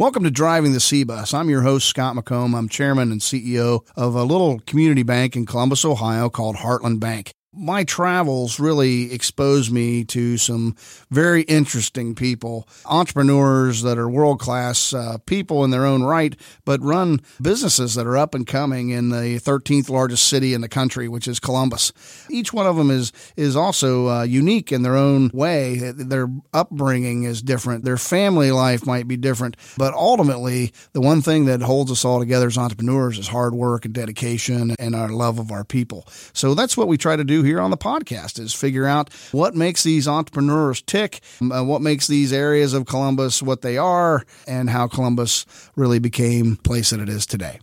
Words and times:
Welcome 0.00 0.22
to 0.22 0.30
Driving 0.30 0.74
the 0.74 0.78
C 0.78 1.02
Bus. 1.02 1.34
I'm 1.34 1.50
your 1.50 1.62
host, 1.62 1.88
Scott 1.88 2.14
McComb. 2.14 2.56
I'm 2.56 2.68
chairman 2.68 3.10
and 3.10 3.20
CEO 3.20 3.84
of 3.96 4.14
a 4.14 4.22
little 4.22 4.60
community 4.60 5.02
bank 5.02 5.34
in 5.34 5.44
Columbus, 5.44 5.84
Ohio 5.84 6.30
called 6.30 6.54
Heartland 6.54 7.00
Bank 7.00 7.34
my 7.52 7.82
travels 7.82 8.60
really 8.60 9.12
exposed 9.12 9.72
me 9.72 10.04
to 10.04 10.36
some 10.36 10.76
very 11.10 11.42
interesting 11.42 12.14
people, 12.14 12.68
entrepreneurs 12.84 13.82
that 13.82 13.96
are 13.98 14.08
world 14.08 14.38
class 14.38 14.92
uh, 14.92 15.16
people 15.24 15.64
in 15.64 15.70
their 15.70 15.86
own 15.86 16.02
right, 16.02 16.36
but 16.66 16.82
run 16.82 17.20
businesses 17.40 17.94
that 17.94 18.06
are 18.06 18.18
up 18.18 18.34
and 18.34 18.46
coming 18.46 18.90
in 18.90 19.08
the 19.08 19.40
13th 19.40 19.88
largest 19.88 20.28
city 20.28 20.52
in 20.52 20.60
the 20.60 20.68
country, 20.68 21.08
which 21.08 21.26
is 21.26 21.40
Columbus. 21.40 21.92
Each 22.30 22.52
one 22.52 22.66
of 22.66 22.76
them 22.76 22.90
is 22.90 23.12
is 23.36 23.56
also 23.56 24.08
uh, 24.08 24.22
unique 24.22 24.70
in 24.70 24.82
their 24.82 24.96
own 24.96 25.30
way. 25.32 25.78
Their 25.78 26.28
upbringing 26.52 27.24
is 27.24 27.40
different. 27.40 27.84
Their 27.84 27.96
family 27.96 28.52
life 28.52 28.86
might 28.86 29.08
be 29.08 29.16
different, 29.16 29.56
but 29.78 29.94
ultimately, 29.94 30.72
the 30.92 31.00
one 31.00 31.22
thing 31.22 31.46
that 31.46 31.62
holds 31.62 31.90
us 31.90 32.04
all 32.04 32.18
together 32.18 32.46
as 32.46 32.58
entrepreneurs 32.58 33.18
is 33.18 33.28
hard 33.28 33.54
work 33.54 33.86
and 33.86 33.94
dedication 33.94 34.76
and 34.78 34.94
our 34.94 35.08
love 35.08 35.38
of 35.38 35.50
our 35.50 35.64
people. 35.64 36.06
So 36.34 36.54
that's 36.54 36.76
what 36.76 36.88
we 36.88 36.98
try 36.98 37.16
to 37.16 37.24
do 37.24 37.37
here 37.42 37.60
on 37.60 37.70
the 37.70 37.76
podcast 37.76 38.38
is 38.38 38.54
figure 38.54 38.86
out 38.86 39.12
what 39.32 39.54
makes 39.54 39.82
these 39.82 40.08
entrepreneurs 40.08 40.82
tick, 40.82 41.20
uh, 41.40 41.64
what 41.64 41.82
makes 41.82 42.06
these 42.06 42.32
areas 42.32 42.74
of 42.74 42.86
Columbus 42.86 43.42
what 43.42 43.62
they 43.62 43.78
are, 43.78 44.24
and 44.46 44.70
how 44.70 44.88
Columbus 44.88 45.46
really 45.76 45.98
became 45.98 46.56
the 46.56 46.62
place 46.62 46.90
that 46.90 47.00
it 47.00 47.08
is 47.08 47.26
today. 47.26 47.60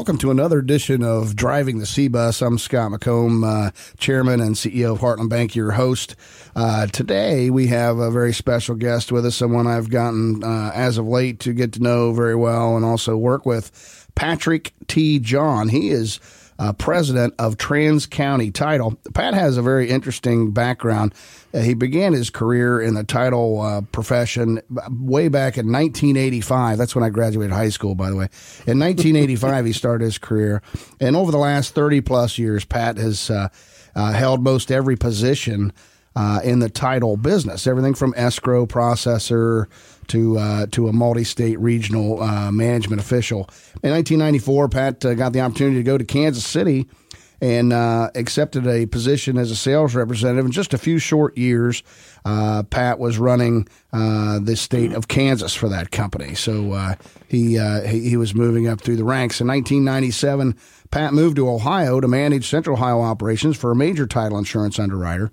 Welcome 0.00 0.16
to 0.16 0.30
another 0.30 0.58
edition 0.58 1.04
of 1.04 1.36
Driving 1.36 1.78
the 1.78 1.84
C 1.84 2.08
Bus. 2.08 2.40
I'm 2.40 2.56
Scott 2.56 2.90
McComb, 2.90 3.44
uh, 3.44 3.70
Chairman 3.98 4.40
and 4.40 4.54
CEO 4.54 4.94
of 4.94 5.00
Heartland 5.00 5.28
Bank, 5.28 5.54
your 5.54 5.72
host. 5.72 6.16
Uh, 6.56 6.86
today, 6.86 7.50
we 7.50 7.66
have 7.66 7.98
a 7.98 8.10
very 8.10 8.32
special 8.32 8.76
guest 8.76 9.12
with 9.12 9.26
us, 9.26 9.36
someone 9.36 9.66
I've 9.66 9.90
gotten 9.90 10.42
uh, 10.42 10.72
as 10.74 10.96
of 10.96 11.06
late 11.06 11.38
to 11.40 11.52
get 11.52 11.74
to 11.74 11.82
know 11.82 12.14
very 12.14 12.34
well 12.34 12.76
and 12.76 12.84
also 12.84 13.14
work 13.14 13.44
with, 13.44 14.08
Patrick 14.14 14.72
T. 14.88 15.18
John. 15.18 15.68
He 15.68 15.90
is 15.90 16.18
uh, 16.60 16.74
president 16.74 17.32
of 17.38 17.56
Trans 17.56 18.04
County 18.04 18.50
Title. 18.50 18.94
Pat 19.14 19.32
has 19.32 19.56
a 19.56 19.62
very 19.62 19.88
interesting 19.88 20.52
background. 20.52 21.14
Uh, 21.54 21.60
he 21.60 21.72
began 21.72 22.12
his 22.12 22.28
career 22.28 22.80
in 22.80 22.92
the 22.92 23.02
title 23.02 23.62
uh, 23.62 23.80
profession 23.80 24.60
way 24.90 25.28
back 25.28 25.56
in 25.56 25.72
1985. 25.72 26.76
That's 26.76 26.94
when 26.94 27.02
I 27.02 27.08
graduated 27.08 27.52
high 27.52 27.70
school, 27.70 27.94
by 27.94 28.10
the 28.10 28.16
way. 28.16 28.28
In 28.66 28.78
1985, 28.78 29.64
he 29.64 29.72
started 29.72 30.04
his 30.04 30.18
career. 30.18 30.62
And 31.00 31.16
over 31.16 31.32
the 31.32 31.38
last 31.38 31.74
30 31.74 32.02
plus 32.02 32.36
years, 32.36 32.66
Pat 32.66 32.98
has 32.98 33.30
uh, 33.30 33.48
uh, 33.94 34.12
held 34.12 34.44
most 34.44 34.70
every 34.70 34.96
position 34.96 35.72
uh, 36.16 36.40
in 36.42 36.58
the 36.58 36.68
title 36.68 37.16
business, 37.16 37.66
everything 37.66 37.94
from 37.94 38.12
escrow 38.16 38.66
processor 38.66 39.66
to 40.08 40.38
uh, 40.38 40.66
to 40.72 40.88
a 40.88 40.92
multi-state 40.92 41.58
regional 41.60 42.22
uh, 42.22 42.50
management 42.50 43.00
official. 43.00 43.48
In 43.82 43.92
1994, 43.92 44.68
Pat 44.68 45.04
uh, 45.04 45.14
got 45.14 45.32
the 45.32 45.40
opportunity 45.40 45.76
to 45.76 45.82
go 45.82 45.96
to 45.96 46.04
Kansas 46.04 46.44
City 46.44 46.88
and 47.40 47.72
uh, 47.72 48.10
accepted 48.16 48.66
a 48.66 48.84
position 48.84 49.38
as 49.38 49.50
a 49.50 49.56
sales 49.56 49.94
representative. 49.94 50.44
In 50.44 50.52
just 50.52 50.74
a 50.74 50.78
few 50.78 50.98
short 50.98 51.38
years, 51.38 51.82
uh, 52.26 52.64
Pat 52.64 52.98
was 52.98 53.16
running 53.16 53.66
the 53.92 54.56
state 54.56 54.92
of 54.92 55.08
Kansas 55.08 55.54
for 55.54 55.68
that 55.68 55.90
company. 55.90 56.34
So 56.34 56.96
he, 57.28 57.56
he 57.86 58.10
he 58.10 58.16
was 58.16 58.34
moving 58.34 58.66
up 58.66 58.80
through 58.80 58.96
the 58.96 59.04
ranks. 59.04 59.40
In 59.40 59.46
1997, 59.46 60.56
Pat 60.90 61.14
moved 61.14 61.36
to 61.36 61.48
Ohio 61.48 62.00
to 62.00 62.08
manage 62.08 62.48
Central 62.48 62.76
Ohio 62.76 63.00
operations 63.00 63.56
for 63.56 63.70
a 63.70 63.76
major 63.76 64.08
title 64.08 64.36
insurance 64.36 64.78
underwriter. 64.78 65.30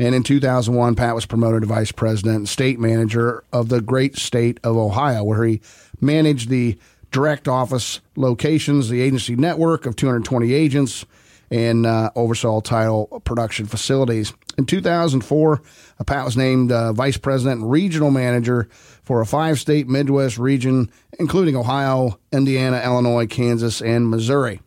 And 0.00 0.14
in 0.14 0.22
2001, 0.22 0.94
Pat 0.94 1.14
was 1.14 1.26
promoted 1.26 1.60
to 1.60 1.66
vice 1.66 1.92
president 1.92 2.36
and 2.36 2.48
state 2.48 2.80
manager 2.80 3.44
of 3.52 3.68
the 3.68 3.82
great 3.82 4.16
state 4.16 4.58
of 4.64 4.78
Ohio, 4.78 5.22
where 5.22 5.44
he 5.44 5.60
managed 6.00 6.48
the 6.48 6.78
direct 7.10 7.46
office 7.46 8.00
locations, 8.16 8.88
the 8.88 9.02
agency 9.02 9.36
network 9.36 9.84
of 9.84 9.96
220 9.96 10.54
agents, 10.54 11.04
and 11.50 11.84
uh, 11.84 12.10
oversaw 12.16 12.62
title 12.62 13.20
production 13.24 13.66
facilities. 13.66 14.32
In 14.56 14.64
2004, 14.64 15.60
uh, 16.00 16.04
Pat 16.04 16.24
was 16.24 16.34
named 16.34 16.72
uh, 16.72 16.94
vice 16.94 17.18
president 17.18 17.60
and 17.60 17.70
regional 17.70 18.10
manager 18.10 18.70
for 19.02 19.20
a 19.20 19.26
five 19.26 19.60
state 19.60 19.86
Midwest 19.86 20.38
region, 20.38 20.90
including 21.18 21.56
Ohio, 21.56 22.18
Indiana, 22.32 22.80
Illinois, 22.82 23.26
Kansas, 23.26 23.82
and 23.82 24.08
Missouri. 24.08 24.62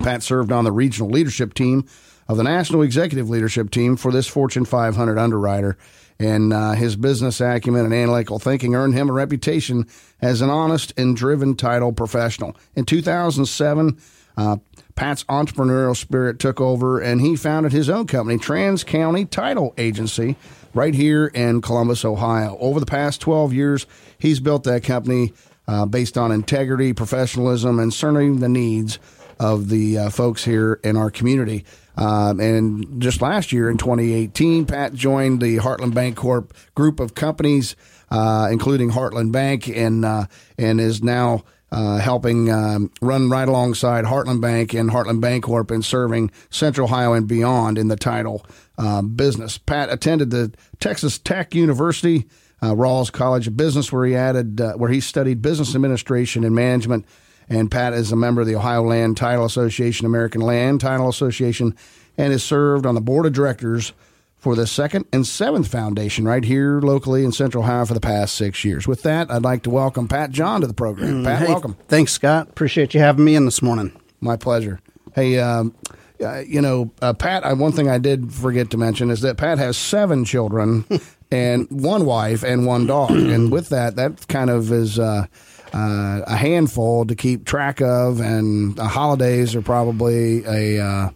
Pat 0.00 0.24
served 0.24 0.50
on 0.50 0.64
the 0.64 0.72
regional 0.72 1.10
leadership 1.10 1.54
team 1.54 1.86
of 2.28 2.36
the 2.36 2.42
national 2.42 2.82
executive 2.82 3.30
leadership 3.30 3.70
team 3.70 3.96
for 3.96 4.12
this 4.12 4.26
Fortune 4.26 4.64
500 4.64 5.18
underwriter. 5.18 5.76
And 6.20 6.52
uh, 6.52 6.72
his 6.72 6.96
business 6.96 7.40
acumen 7.40 7.84
and 7.84 7.94
analytical 7.94 8.38
thinking 8.38 8.74
earned 8.74 8.94
him 8.94 9.08
a 9.08 9.12
reputation 9.12 9.86
as 10.20 10.40
an 10.40 10.50
honest 10.50 10.92
and 10.96 11.16
driven 11.16 11.54
title 11.54 11.92
professional. 11.92 12.56
In 12.74 12.84
2007, 12.84 13.98
uh, 14.36 14.56
Pat's 14.96 15.22
entrepreneurial 15.24 15.96
spirit 15.96 16.40
took 16.40 16.60
over, 16.60 17.00
and 17.00 17.20
he 17.20 17.36
founded 17.36 17.70
his 17.70 17.88
own 17.88 18.08
company, 18.08 18.36
Trans 18.36 18.82
County 18.82 19.24
Title 19.24 19.72
Agency, 19.78 20.34
right 20.74 20.94
here 20.94 21.26
in 21.28 21.60
Columbus, 21.60 22.04
Ohio. 22.04 22.56
Over 22.58 22.80
the 22.80 22.86
past 22.86 23.20
12 23.20 23.52
years, 23.52 23.86
he's 24.18 24.40
built 24.40 24.64
that 24.64 24.82
company 24.82 25.32
uh, 25.68 25.86
based 25.86 26.18
on 26.18 26.32
integrity, 26.32 26.92
professionalism, 26.92 27.78
and 27.78 27.94
serving 27.94 28.40
the 28.40 28.48
needs 28.48 28.98
of 29.38 29.68
the 29.68 29.98
uh, 29.98 30.10
folks 30.10 30.44
here 30.44 30.80
in 30.82 30.96
our 30.96 31.10
community. 31.10 31.64
Um, 31.98 32.38
and 32.38 33.02
just 33.02 33.20
last 33.20 33.50
year 33.50 33.68
in 33.68 33.76
2018, 33.76 34.66
Pat 34.66 34.94
joined 34.94 35.42
the 35.42 35.56
Heartland 35.56 35.92
Bancorp 35.92 36.52
group 36.76 37.00
of 37.00 37.16
companies, 37.16 37.74
uh, 38.10 38.48
including 38.52 38.92
Heartland 38.92 39.32
Bank, 39.32 39.68
and 39.68 40.04
uh, 40.04 40.26
and 40.56 40.80
is 40.80 41.02
now 41.02 41.42
uh, 41.72 41.98
helping 41.98 42.50
um, 42.52 42.92
run 43.02 43.28
right 43.28 43.48
alongside 43.48 44.04
Heartland 44.04 44.40
Bank 44.40 44.74
and 44.74 44.90
Heartland 44.90 45.20
Bancorp 45.20 45.72
and 45.72 45.84
serving 45.84 46.30
Central 46.50 46.84
Ohio 46.86 47.14
and 47.14 47.26
beyond 47.26 47.78
in 47.78 47.88
the 47.88 47.96
title 47.96 48.46
uh, 48.78 49.02
business. 49.02 49.58
Pat 49.58 49.92
attended 49.92 50.30
the 50.30 50.54
Texas 50.78 51.18
Tech 51.18 51.54
University. 51.54 52.26
Uh, 52.60 52.74
Rawls 52.74 53.12
College 53.12 53.46
of 53.46 53.56
Business, 53.56 53.92
where 53.92 54.04
he 54.04 54.16
added, 54.16 54.60
uh, 54.60 54.72
where 54.72 54.90
he 54.90 54.98
studied 54.98 55.40
business 55.40 55.76
administration 55.76 56.42
and 56.42 56.56
management, 56.56 57.06
and 57.48 57.70
Pat 57.70 57.92
is 57.94 58.12
a 58.12 58.16
member 58.16 58.40
of 58.40 58.46
the 58.46 58.56
Ohio 58.56 58.82
Land 58.82 59.16
Title 59.16 59.44
Association, 59.44 60.06
American 60.06 60.40
Land 60.40 60.80
Title 60.80 61.08
Association, 61.08 61.74
and 62.16 62.32
has 62.32 62.42
served 62.44 62.86
on 62.86 62.94
the 62.94 63.00
board 63.00 63.26
of 63.26 63.32
directors 63.32 63.92
for 64.36 64.54
the 64.54 64.66
Second 64.66 65.04
and 65.12 65.26
Seventh 65.26 65.68
Foundation 65.68 66.24
right 66.26 66.44
here 66.44 66.80
locally 66.80 67.24
in 67.24 67.32
Central 67.32 67.64
Ohio 67.64 67.84
for 67.84 67.94
the 67.94 68.00
past 68.00 68.34
six 68.34 68.64
years. 68.64 68.86
With 68.86 69.02
that, 69.02 69.30
I'd 69.30 69.42
like 69.42 69.62
to 69.64 69.70
welcome 69.70 70.08
Pat 70.08 70.30
John 70.30 70.60
to 70.60 70.66
the 70.66 70.74
program. 70.74 71.22
Mm, 71.22 71.24
Pat, 71.24 71.38
hey, 71.40 71.48
welcome. 71.48 71.76
Thanks, 71.88 72.12
Scott. 72.12 72.48
Appreciate 72.48 72.94
you 72.94 73.00
having 73.00 73.24
me 73.24 73.34
in 73.34 73.44
this 73.44 73.62
morning. 73.62 73.92
My 74.20 74.36
pleasure. 74.36 74.80
Hey, 75.14 75.38
um, 75.38 75.74
uh, 76.22 76.40
you 76.40 76.60
know, 76.60 76.90
uh, 77.02 77.12
Pat, 77.14 77.44
uh, 77.44 77.54
one 77.54 77.72
thing 77.72 77.88
I 77.88 77.98
did 77.98 78.32
forget 78.32 78.70
to 78.70 78.76
mention 78.76 79.10
is 79.10 79.20
that 79.22 79.36
Pat 79.36 79.58
has 79.58 79.76
seven 79.76 80.24
children 80.24 80.84
and 81.30 81.68
one 81.70 82.04
wife 82.04 82.42
and 82.44 82.66
one 82.66 82.86
dog. 82.86 83.10
and 83.10 83.50
with 83.50 83.68
that, 83.70 83.96
that 83.96 84.28
kind 84.28 84.50
of 84.50 84.72
is. 84.72 84.98
Uh, 84.98 85.26
uh, 85.72 86.22
a 86.26 86.36
handful 86.36 87.04
to 87.06 87.14
keep 87.14 87.44
track 87.44 87.80
of, 87.80 88.20
and 88.20 88.76
the 88.76 88.88
holidays 88.88 89.54
are 89.54 89.62
probably 89.62 90.44
a 90.44 90.82
uh, 90.82 91.10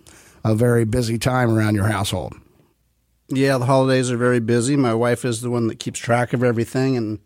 a 0.45 0.55
very 0.55 0.85
busy 0.85 1.19
time 1.19 1.51
around 1.51 1.75
your 1.75 1.87
household. 1.87 2.35
Yeah, 3.29 3.59
the 3.59 3.67
holidays 3.67 4.11
are 4.11 4.17
very 4.17 4.41
busy. 4.41 4.77
My 4.77 4.95
wife 4.95 5.25
is 5.25 5.41
the 5.41 5.51
one 5.51 5.69
that 5.69 5.79
keeps 5.79 5.99
track 5.99 6.33
of 6.33 6.43
everything 6.43 6.97
and 6.97 7.19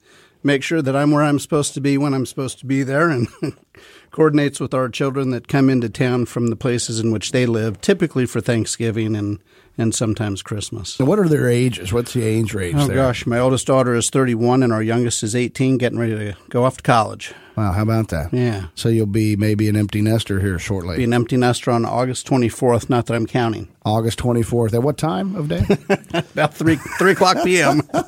makes 0.43 0.67
sure 0.67 0.81
that 0.81 0.95
I'm 0.95 1.11
where 1.11 1.25
I'm 1.25 1.39
supposed 1.39 1.75
to 1.75 1.81
be 1.81 1.99
when 1.99 2.15
I'm 2.15 2.27
supposed 2.27 2.59
to 2.61 2.67
be 2.67 2.83
there, 2.83 3.09
and 3.09 3.29
coordinates 4.11 4.61
with 4.61 4.75
our 4.75 4.89
children 4.89 5.31
that 5.31 5.49
come 5.49 5.69
into 5.69 5.89
town 5.89 6.27
from 6.27 6.49
the 6.49 6.57
places 6.57 7.01
in 7.01 7.11
which 7.11 7.33
they 7.33 7.47
live, 7.47 7.81
typically 7.81 8.27
for 8.27 8.41
Thanksgiving 8.41 9.15
and 9.17 9.39
and 9.79 9.95
sometimes 9.95 10.43
Christmas. 10.43 10.99
what 10.99 11.19
are 11.19 11.29
their 11.29 11.49
ages? 11.49 11.93
What's 11.93 12.15
the 12.15 12.23
age 12.23 12.55
range? 12.55 12.77
Oh 12.79 12.87
there? 12.87 12.97
gosh, 12.97 13.27
my 13.27 13.39
oldest 13.39 13.67
daughter 13.67 13.95
is 13.95 14.09
31 14.09 14.63
and 14.63 14.73
our 14.73 14.83
youngest 14.83 15.23
is 15.23 15.37
18, 15.37 15.77
getting 15.77 15.99
ready 15.99 16.17
to 16.17 16.37
go 16.49 16.65
off 16.65 16.79
to 16.79 16.83
college. 16.83 17.35
Wow, 17.57 17.73
how 17.73 17.83
about 17.83 18.09
that? 18.09 18.33
Yeah. 18.33 18.67
So 18.75 18.89
you'll 18.89 19.07
be 19.07 19.35
maybe 19.35 19.69
an 19.69 19.77
empty 19.77 20.03
nester 20.03 20.41
here 20.41 20.59
shortly. 20.59 20.97
Be 20.97 21.05
an 21.05 21.15
empty 21.15 21.37
nester 21.37 21.71
on 21.71 21.85
August 21.85 22.27
24th. 22.27 22.91
Not 22.91 23.07
that 23.07 23.15
I'm 23.15 23.27
counting. 23.27 23.69
August 23.85 24.19
24th. 24.19 24.75
At 24.75 24.83
what 24.83 24.99
time 24.99 25.35
of 25.35 25.49
day? 25.49 25.65
About 26.15 26.53
three 26.53 26.77
three 26.99 27.13
o'clock 27.13 27.43
p.m. 27.45 27.83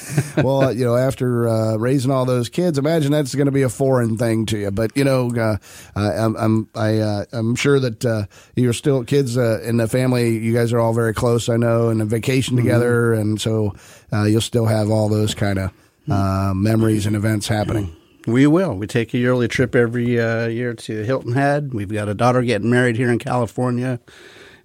well, 0.38 0.72
you 0.72 0.84
know, 0.84 0.96
after 0.96 1.48
uh, 1.48 1.76
raising 1.76 2.10
all 2.10 2.24
those 2.24 2.48
kids, 2.48 2.78
imagine 2.78 3.12
that's 3.12 3.34
going 3.34 3.46
to 3.46 3.52
be 3.52 3.62
a 3.62 3.68
foreign 3.68 4.16
thing 4.16 4.46
to 4.46 4.58
you. 4.58 4.70
But 4.74 4.96
you 4.96 5.04
know, 5.04 5.30
uh, 5.30 5.56
I'm 5.96 6.36
I'm 6.36 6.68
I, 6.74 6.98
uh, 6.98 7.24
I'm 7.32 7.54
sure 7.54 7.80
that 7.80 8.04
uh, 8.04 8.24
you're 8.56 8.72
still 8.72 9.04
kids 9.04 9.36
uh, 9.36 9.60
in 9.62 9.76
the 9.78 9.88
family. 9.88 10.38
You 10.38 10.52
guys 10.52 10.72
are 10.72 10.80
all 10.80 10.92
very 10.92 11.14
close, 11.14 11.48
I 11.48 11.56
know, 11.56 11.88
and 11.88 12.02
a 12.02 12.04
vacation 12.04 12.56
Mm-hmm. 12.56 12.66
together, 12.66 13.12
and 13.14 13.40
so 13.40 13.74
uh, 14.12 14.24
you'll 14.24 14.40
still 14.40 14.66
have 14.66 14.90
all 14.90 15.08
those 15.08 15.34
kind 15.34 15.58
of 15.58 15.70
uh, 16.10 16.52
memories 16.54 17.06
and 17.06 17.14
events 17.16 17.46
happening. 17.48 17.94
We 18.26 18.46
will. 18.46 18.74
We 18.74 18.86
take 18.86 19.14
a 19.14 19.18
yearly 19.18 19.48
trip 19.48 19.74
every 19.74 20.20
uh, 20.20 20.46
year 20.46 20.74
to 20.74 21.04
Hilton 21.04 21.32
Head. 21.32 21.72
We've 21.74 21.92
got 21.92 22.08
a 22.08 22.14
daughter 22.14 22.42
getting 22.42 22.70
married 22.70 22.96
here 22.96 23.10
in 23.10 23.18
California 23.18 24.00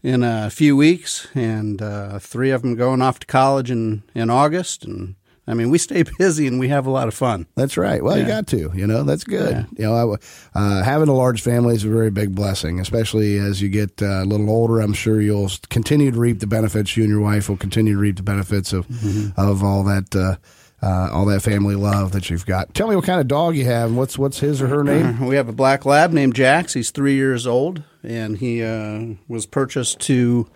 in 0.03 0.23
a 0.23 0.49
few 0.49 0.75
weeks, 0.77 1.27
and 1.35 1.81
uh, 1.81 2.19
three 2.19 2.51
of 2.51 2.61
them 2.61 2.75
going 2.75 3.01
off 3.01 3.19
to 3.19 3.27
college 3.27 3.71
in, 3.71 4.03
in 4.13 4.29
August. 4.29 4.85
And 4.85 5.15
I 5.47 5.53
mean, 5.53 5.69
we 5.69 5.77
stay 5.77 6.03
busy 6.17 6.45
and 6.47 6.59
we 6.59 6.67
have 6.67 6.85
a 6.85 6.89
lot 6.89 7.07
of 7.07 7.13
fun. 7.13 7.47
That's 7.55 7.77
right. 7.77 8.03
Well, 8.03 8.17
you 8.17 8.25
got 8.25 8.47
to. 8.47 8.69
You 8.73 8.85
know, 8.85 9.03
that's 9.03 9.23
good. 9.23 9.51
Yeah. 9.51 9.65
You 9.77 9.85
know, 9.85 10.17
I, 10.53 10.59
uh, 10.59 10.83
having 10.83 11.07
a 11.07 11.13
large 11.13 11.41
family 11.41 11.75
is 11.75 11.85
a 11.85 11.89
very 11.89 12.11
big 12.11 12.35
blessing, 12.35 12.79
especially 12.79 13.37
as 13.37 13.61
you 13.61 13.69
get 13.69 14.01
uh, 14.01 14.23
a 14.23 14.25
little 14.25 14.49
older. 14.49 14.81
I'm 14.81 14.93
sure 14.93 15.21
you'll 15.21 15.49
continue 15.69 16.11
to 16.11 16.19
reap 16.19 16.39
the 16.39 16.47
benefits. 16.47 16.97
You 16.97 17.03
and 17.03 17.11
your 17.11 17.21
wife 17.21 17.47
will 17.49 17.57
continue 17.57 17.93
to 17.93 17.99
reap 17.99 18.17
the 18.17 18.23
benefits 18.23 18.73
of 18.73 18.87
Mm-hmm. 18.87 19.39
of 19.39 19.63
all 19.63 19.83
that. 19.83 20.15
Uh, 20.15 20.35
uh, 20.79 21.09
all 21.11 21.25
that 21.25 21.41
family 21.41 21.73
love 21.73 22.11
that 22.11 22.29
you've 22.29 22.45
got. 22.45 22.71
Tell 22.75 22.87
me 22.87 22.95
what 22.95 23.03
kind 23.03 23.19
of 23.19 23.27
dog 23.27 23.55
you 23.55 23.65
have, 23.65 23.95
what's 23.95 24.15
what's 24.15 24.39
his 24.41 24.61
or 24.61 24.67
her 24.67 24.83
name? 24.83 25.19
We 25.27 25.35
have 25.35 25.49
a 25.49 25.51
black 25.51 25.85
lab 25.87 26.11
named 26.11 26.35
Jax. 26.35 26.73
He's 26.75 26.91
three 26.91 27.15
years 27.15 27.47
old, 27.47 27.81
and 28.03 28.37
he 28.37 28.63
uh, 28.63 29.15
was 29.27 29.47
purchased 29.47 29.99
to 30.01 30.47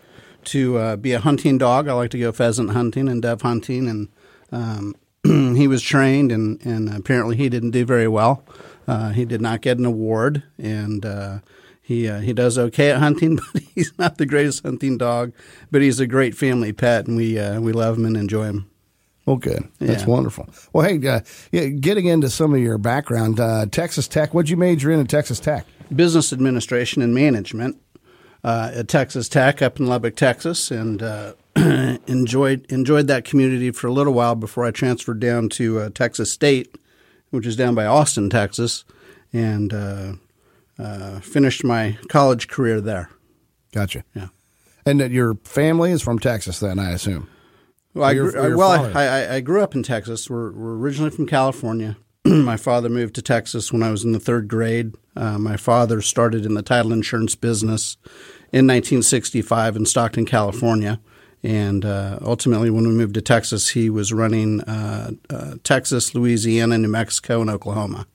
to 0.43 0.77
uh, 0.77 0.95
be 0.97 1.13
a 1.13 1.19
hunting 1.19 1.57
dog. 1.57 1.87
I 1.87 1.93
like 1.93 2.11
to 2.11 2.19
go 2.19 2.31
pheasant 2.31 2.69
hunting 2.69 3.09
and 3.09 3.19
dove 3.19 3.41
hunting, 3.41 3.87
and 3.89 4.09
um, 4.51 4.95
he 5.23 5.67
was 5.67 5.81
trained, 5.81 6.31
and, 6.31 6.63
and 6.65 6.89
apparently 6.93 7.35
he 7.37 7.49
didn't 7.49 7.71
do 7.71 7.85
very 7.85 8.07
well. 8.07 8.43
Uh, 8.87 9.09
he 9.09 9.25
did 9.25 9.41
not 9.41 9.61
get 9.61 9.77
an 9.77 9.85
award, 9.85 10.43
and 10.57 11.05
uh, 11.05 11.39
he 11.81 12.07
uh, 12.09 12.19
he 12.19 12.33
does 12.33 12.57
okay 12.57 12.91
at 12.91 12.97
hunting, 13.07 13.35
but 13.53 13.61
he's 13.75 13.93
not 13.97 14.17
the 14.17 14.25
greatest 14.25 14.63
hunting 14.63 14.97
dog. 14.97 15.31
But 15.69 15.81
he's 15.81 15.99
a 15.99 16.07
great 16.07 16.35
family 16.35 16.73
pet, 16.73 17.07
and 17.07 17.15
we 17.15 17.37
uh, 17.37 17.61
we 17.61 17.71
love 17.73 17.97
him 17.97 18.05
and 18.05 18.17
enjoy 18.17 18.45
him. 18.45 18.67
Well, 19.27 19.35
good. 19.37 19.67
That's 19.79 20.01
Yeah. 20.03 20.09
wonderful. 20.09 20.49
Well, 20.73 20.87
hey, 20.87 21.07
uh, 21.07 21.19
yeah, 21.51 21.67
getting 21.67 22.07
into 22.07 22.27
some 22.29 22.55
of 22.55 22.59
your 22.59 22.79
background, 22.79 23.39
uh, 23.39 23.67
Texas 23.67 24.07
Tech. 24.07 24.33
What'd 24.33 24.49
you 24.49 24.57
major 24.57 24.91
in 24.91 24.99
at 24.99 25.09
Texas 25.09 25.39
Tech? 25.39 25.65
business 25.95 26.31
administration 26.33 27.01
and 27.01 27.13
management 27.13 27.75
uh, 28.45 28.71
at 28.73 28.87
Texas 28.87 29.27
Tech 29.29 29.61
up 29.61 29.77
in 29.79 29.85
Lubbock, 29.87 30.15
Texas, 30.15 30.71
and 30.71 31.03
uh, 31.03 31.33
enjoyed 32.07 32.65
enjoyed 32.69 33.07
that 33.07 33.25
community 33.25 33.71
for 33.71 33.87
a 33.87 33.91
little 33.91 34.13
while 34.13 34.35
before 34.35 34.65
I 34.65 34.71
transferred 34.71 35.19
down 35.19 35.49
to 35.49 35.79
uh, 35.79 35.89
Texas 35.89 36.31
State, 36.31 36.77
which 37.29 37.45
is 37.45 37.55
down 37.55 37.75
by 37.75 37.85
Austin, 37.85 38.29
Texas, 38.29 38.83
and 39.33 39.73
uh, 39.73 40.13
uh, 40.79 41.19
finished 41.19 41.63
my 41.63 41.97
college 42.09 42.47
career 42.47 42.81
there. 42.81 43.09
Gotcha. 43.73 44.03
Yeah. 44.15 44.27
And 44.85 44.99
that 44.99 45.11
your 45.11 45.35
family 45.43 45.91
is 45.91 46.01
from 46.01 46.19
Texas, 46.19 46.59
then 46.59 46.79
I 46.79 46.91
assume. 46.91 47.29
Well, 47.93 48.05
I, 48.05 48.13
grew, 48.13 48.31
your 48.31 48.57
well? 48.57 48.97
I, 48.97 49.03
I, 49.03 49.35
I 49.35 49.39
grew 49.41 49.61
up 49.61 49.75
in 49.75 49.83
Texas. 49.83 50.29
We're, 50.29 50.51
we're 50.51 50.75
originally 50.75 51.11
from 51.11 51.27
California. 51.27 51.97
my 52.25 52.57
father 52.57 52.89
moved 52.89 53.15
to 53.15 53.21
Texas 53.21 53.71
when 53.71 53.83
I 53.83 53.91
was 53.91 54.03
in 54.03 54.13
the 54.13 54.19
third 54.19 54.47
grade. 54.47 54.95
Uh, 55.15 55.37
my 55.37 55.57
father 55.57 56.01
started 56.01 56.45
in 56.45 56.53
the 56.53 56.61
title 56.61 56.93
insurance 56.93 57.35
business 57.35 57.97
in 58.51 58.65
1965 58.67 59.75
in 59.75 59.85
Stockton, 59.85 60.25
California. 60.25 60.99
And 61.43 61.85
uh, 61.85 62.19
ultimately, 62.21 62.69
when 62.69 62.87
we 62.87 62.93
moved 62.93 63.15
to 63.15 63.21
Texas, 63.21 63.69
he 63.69 63.89
was 63.89 64.13
running 64.13 64.61
uh, 64.61 65.11
uh, 65.29 65.55
Texas, 65.63 66.13
Louisiana, 66.13 66.77
New 66.77 66.87
Mexico, 66.87 67.41
and 67.41 67.49
Oklahoma. 67.49 68.05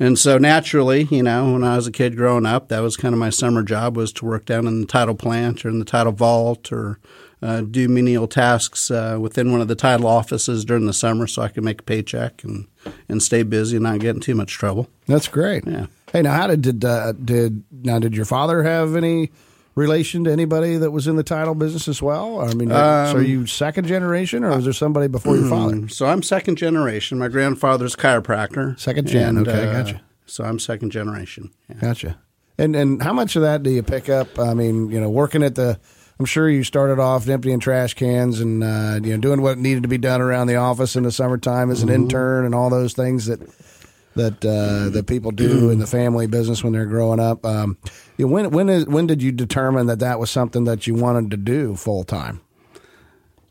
And 0.00 0.18
so 0.18 0.38
naturally, 0.38 1.02
you 1.04 1.22
know, 1.22 1.52
when 1.52 1.62
I 1.62 1.76
was 1.76 1.86
a 1.86 1.92
kid 1.92 2.16
growing 2.16 2.46
up, 2.46 2.68
that 2.68 2.80
was 2.80 2.96
kind 2.96 3.14
of 3.14 3.18
my 3.18 3.28
summer 3.28 3.62
job 3.62 3.96
was 3.96 4.12
to 4.14 4.24
work 4.24 4.46
down 4.46 4.66
in 4.66 4.80
the 4.80 4.86
title 4.86 5.14
plant 5.14 5.64
or 5.64 5.68
in 5.68 5.78
the 5.78 5.84
title 5.84 6.12
vault 6.12 6.72
or 6.72 6.98
uh, 7.42 7.60
do 7.60 7.86
menial 7.86 8.26
tasks 8.26 8.90
uh, 8.90 9.18
within 9.20 9.52
one 9.52 9.60
of 9.60 9.68
the 9.68 9.74
title 9.74 10.06
offices 10.06 10.64
during 10.64 10.86
the 10.86 10.94
summer 10.94 11.26
so 11.26 11.42
I 11.42 11.48
could 11.48 11.64
make 11.64 11.80
a 11.80 11.84
paycheck 11.84 12.42
and, 12.44 12.66
and 13.10 13.22
stay 13.22 13.42
busy 13.42 13.76
and 13.76 13.82
not 13.82 14.00
get 14.00 14.14
in 14.14 14.20
too 14.20 14.34
much 14.34 14.52
trouble. 14.54 14.88
That's 15.06 15.28
great. 15.28 15.66
Yeah. 15.66 15.86
Hey, 16.12 16.22
now 16.22 16.32
how 16.32 16.46
did 16.46 16.62
did 16.62 16.84
uh, 16.84 17.12
did 17.12 17.62
now 17.70 17.98
did 17.98 18.16
your 18.16 18.24
father 18.24 18.62
have 18.62 18.96
any 18.96 19.30
relation 19.74 20.24
to 20.24 20.32
anybody 20.32 20.76
that 20.76 20.90
was 20.90 21.06
in 21.06 21.16
the 21.16 21.22
title 21.22 21.54
business 21.54 21.88
as 21.88 22.02
well? 22.02 22.40
I 22.40 22.54
mean, 22.54 22.68
so 22.70 22.74
Um, 22.76 23.16
are 23.16 23.22
you 23.22 23.46
second 23.46 23.86
generation, 23.86 24.44
or 24.44 24.54
was 24.56 24.64
there 24.64 24.72
somebody 24.72 25.06
before 25.08 25.36
your 25.36 25.48
father? 25.48 25.82
So 25.88 26.06
I'm 26.06 26.22
second 26.22 26.56
generation. 26.56 27.18
My 27.18 27.28
grandfather's 27.28 27.96
chiropractor. 27.96 28.78
Second 28.78 29.06
gen, 29.08 29.36
And, 29.38 29.48
okay, 29.48 29.68
uh, 29.68 29.72
gotcha. 29.82 30.00
So 30.26 30.44
I'm 30.44 30.58
second 30.58 30.90
generation. 30.90 31.50
Yeah. 31.68 31.76
Gotcha. 31.80 32.18
And 32.58 32.76
and 32.76 33.02
how 33.02 33.12
much 33.12 33.36
of 33.36 33.42
that 33.42 33.62
do 33.62 33.70
you 33.70 33.82
pick 33.82 34.08
up? 34.08 34.38
I 34.38 34.52
mean, 34.54 34.90
you 34.90 35.00
know, 35.00 35.08
working 35.10 35.42
at 35.42 35.54
the. 35.54 35.78
I'm 36.18 36.26
sure 36.26 36.50
you 36.50 36.62
started 36.64 36.98
off 36.98 37.26
emptying 37.26 37.60
trash 37.60 37.94
cans 37.94 38.40
and 38.40 38.62
uh, 38.62 39.00
you 39.02 39.12
know 39.14 39.16
doing 39.16 39.40
what 39.40 39.56
needed 39.56 39.82
to 39.84 39.88
be 39.88 39.96
done 39.96 40.20
around 40.20 40.48
the 40.48 40.56
office 40.56 40.94
in 40.94 41.04
the 41.04 41.10
summertime 41.10 41.70
as 41.70 41.82
an 41.82 41.88
Mm-hmm. 41.88 42.02
intern 42.02 42.44
and 42.44 42.54
all 42.54 42.68
those 42.68 42.92
things 42.92 43.24
that 43.24 43.40
that 44.20 44.44
uh, 44.44 44.90
that 44.90 45.06
people 45.06 45.30
do 45.30 45.70
in 45.70 45.78
the 45.78 45.86
family 45.86 46.26
business 46.26 46.62
when 46.62 46.72
they're 46.72 46.86
growing 46.86 47.20
up. 47.20 47.44
Um, 47.44 47.78
you 48.16 48.26
know, 48.26 48.32
when 48.32 48.50
when 48.50 48.68
is 48.68 48.86
when 48.86 49.06
did 49.06 49.22
you 49.22 49.32
determine 49.32 49.86
that 49.86 49.98
that 50.00 50.18
was 50.18 50.30
something 50.30 50.64
that 50.64 50.86
you 50.86 50.94
wanted 50.94 51.30
to 51.30 51.36
do 51.36 51.76
full 51.76 52.04
time? 52.04 52.40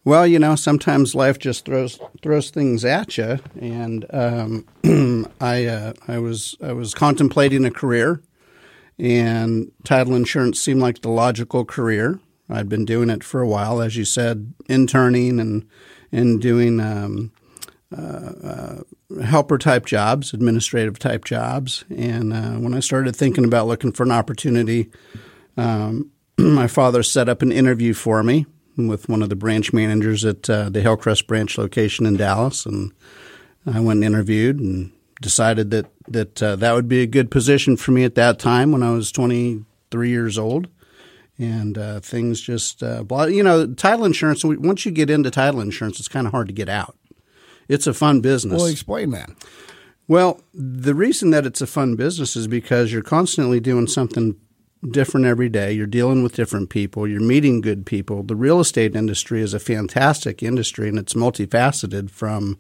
Well, 0.06 0.26
you 0.26 0.40
know, 0.40 0.56
sometimes 0.56 1.14
life 1.14 1.40
just 1.40 1.66
throws 1.66 2.00
throws 2.22 2.50
things 2.50 2.86
at 2.86 3.18
you, 3.18 3.40
and 3.60 4.06
um, 4.12 4.66
I 5.42 5.66
uh, 5.66 5.94
I 6.08 6.20
was 6.20 6.56
I 6.62 6.74
was 6.74 6.94
contemplating 6.94 7.66
a 7.66 7.72
career, 7.72 8.22
and 8.98 9.72
title 9.84 10.16
insurance 10.16 10.60
seemed 10.60 10.82
like 10.82 11.02
the 11.02 11.10
logical 11.10 11.66
career. 11.66 12.20
I'd 12.50 12.70
been 12.70 12.86
doing 12.86 13.10
it 13.10 13.24
for 13.24 13.42
a 13.42 13.48
while, 13.48 13.82
as 13.82 13.96
you 13.96 14.06
said, 14.06 14.54
interning 14.68 15.40
and 15.40 15.68
and 16.12 16.42
doing 16.42 16.80
um, 16.80 17.32
uh, 17.98 18.32
uh, 18.44 19.24
helper 19.24 19.58
type 19.58 19.84
jobs, 19.84 20.32
administrative 20.32 21.00
type 21.00 21.26
jobs. 21.26 21.86
And 21.90 22.32
uh, 22.32 22.52
when 22.52 22.76
I 22.76 22.82
started 22.82 23.16
thinking 23.16 23.44
about 23.44 23.66
looking 23.66 23.94
for 23.94 24.04
an 24.04 24.12
opportunity, 24.12 24.92
um, 25.58 26.12
my 26.38 26.68
father 26.68 27.02
set 27.02 27.28
up 27.28 27.42
an 27.42 27.52
interview 27.52 27.96
for 27.96 28.22
me 28.22 28.46
with 28.78 29.10
one 29.10 29.24
of 29.24 29.30
the 29.30 29.36
branch 29.36 29.74
managers 29.74 30.24
at 30.24 30.48
uh, 30.48 30.70
the 30.70 30.82
Hillcrest 30.82 31.26
branch 31.26 31.58
location 31.58 32.06
in 32.06 32.16
Dallas, 32.16 32.68
and 32.68 32.94
I 33.66 33.80
went 33.80 33.98
and 33.98 34.06
interviewed 34.06 34.60
and 34.60 34.92
decided 35.20 35.72
that 35.72 35.88
that 36.08 36.44
uh, 36.44 36.56
that 36.58 36.74
would 36.74 36.88
be 36.88 37.02
a 37.02 37.08
good 37.08 37.32
position 37.32 37.76
for 37.76 37.92
me 37.92 38.04
at 38.04 38.14
that 38.16 38.38
time 38.38 38.72
when 38.72 38.84
I 38.84 38.92
was 38.92 39.12
23 39.12 40.10
years 40.10 40.38
old. 40.38 40.68
And 41.40 42.04
things 42.04 42.42
just, 42.42 42.82
you 42.82 43.44
know, 43.44 43.74
title 43.74 44.04
insurance. 44.04 44.44
Once 44.44 44.86
you 44.86 44.92
get 44.92 45.10
into 45.10 45.32
title 45.32 45.62
insurance, 45.62 45.98
it's 45.98 46.10
kind 46.10 46.28
of 46.28 46.34
hard 46.34 46.50
to 46.50 46.54
get 46.54 46.68
out. 46.68 46.99
It's 47.70 47.88
a 47.88 47.94
fun 47.94 48.20
business. 48.20 48.60
Well, 48.60 48.66
explain 48.66 49.12
that. 49.12 49.30
Well, 50.08 50.42
the 50.54 50.96
reason 50.96 51.30
that 51.30 51.46
it's 51.46 51.62
a 51.62 51.68
fun 51.68 51.96
business 51.96 52.36
is 52.36 52.48
because 52.48 52.92
you're 52.92 53.04
constantly 53.04 53.60
doing 53.60 53.88
something 53.88 54.36
different 54.92 55.28
every 55.28 55.50
day. 55.50 55.72
You're 55.72 55.86
dealing 55.86 56.24
with 56.24 56.36
different 56.36 56.70
people. 56.70 57.08
You're 57.08 57.22
meeting 57.22 57.62
good 57.62 57.86
people. 57.86 58.24
The 58.24 58.36
real 58.36 58.60
estate 58.60 58.96
industry 58.96 59.42
is 59.42 59.54
a 59.54 59.60
fantastic 59.60 60.42
industry 60.42 60.90
and 60.90 60.98
it's 60.98 61.14
multifaceted 61.14 62.10
from 62.10 62.58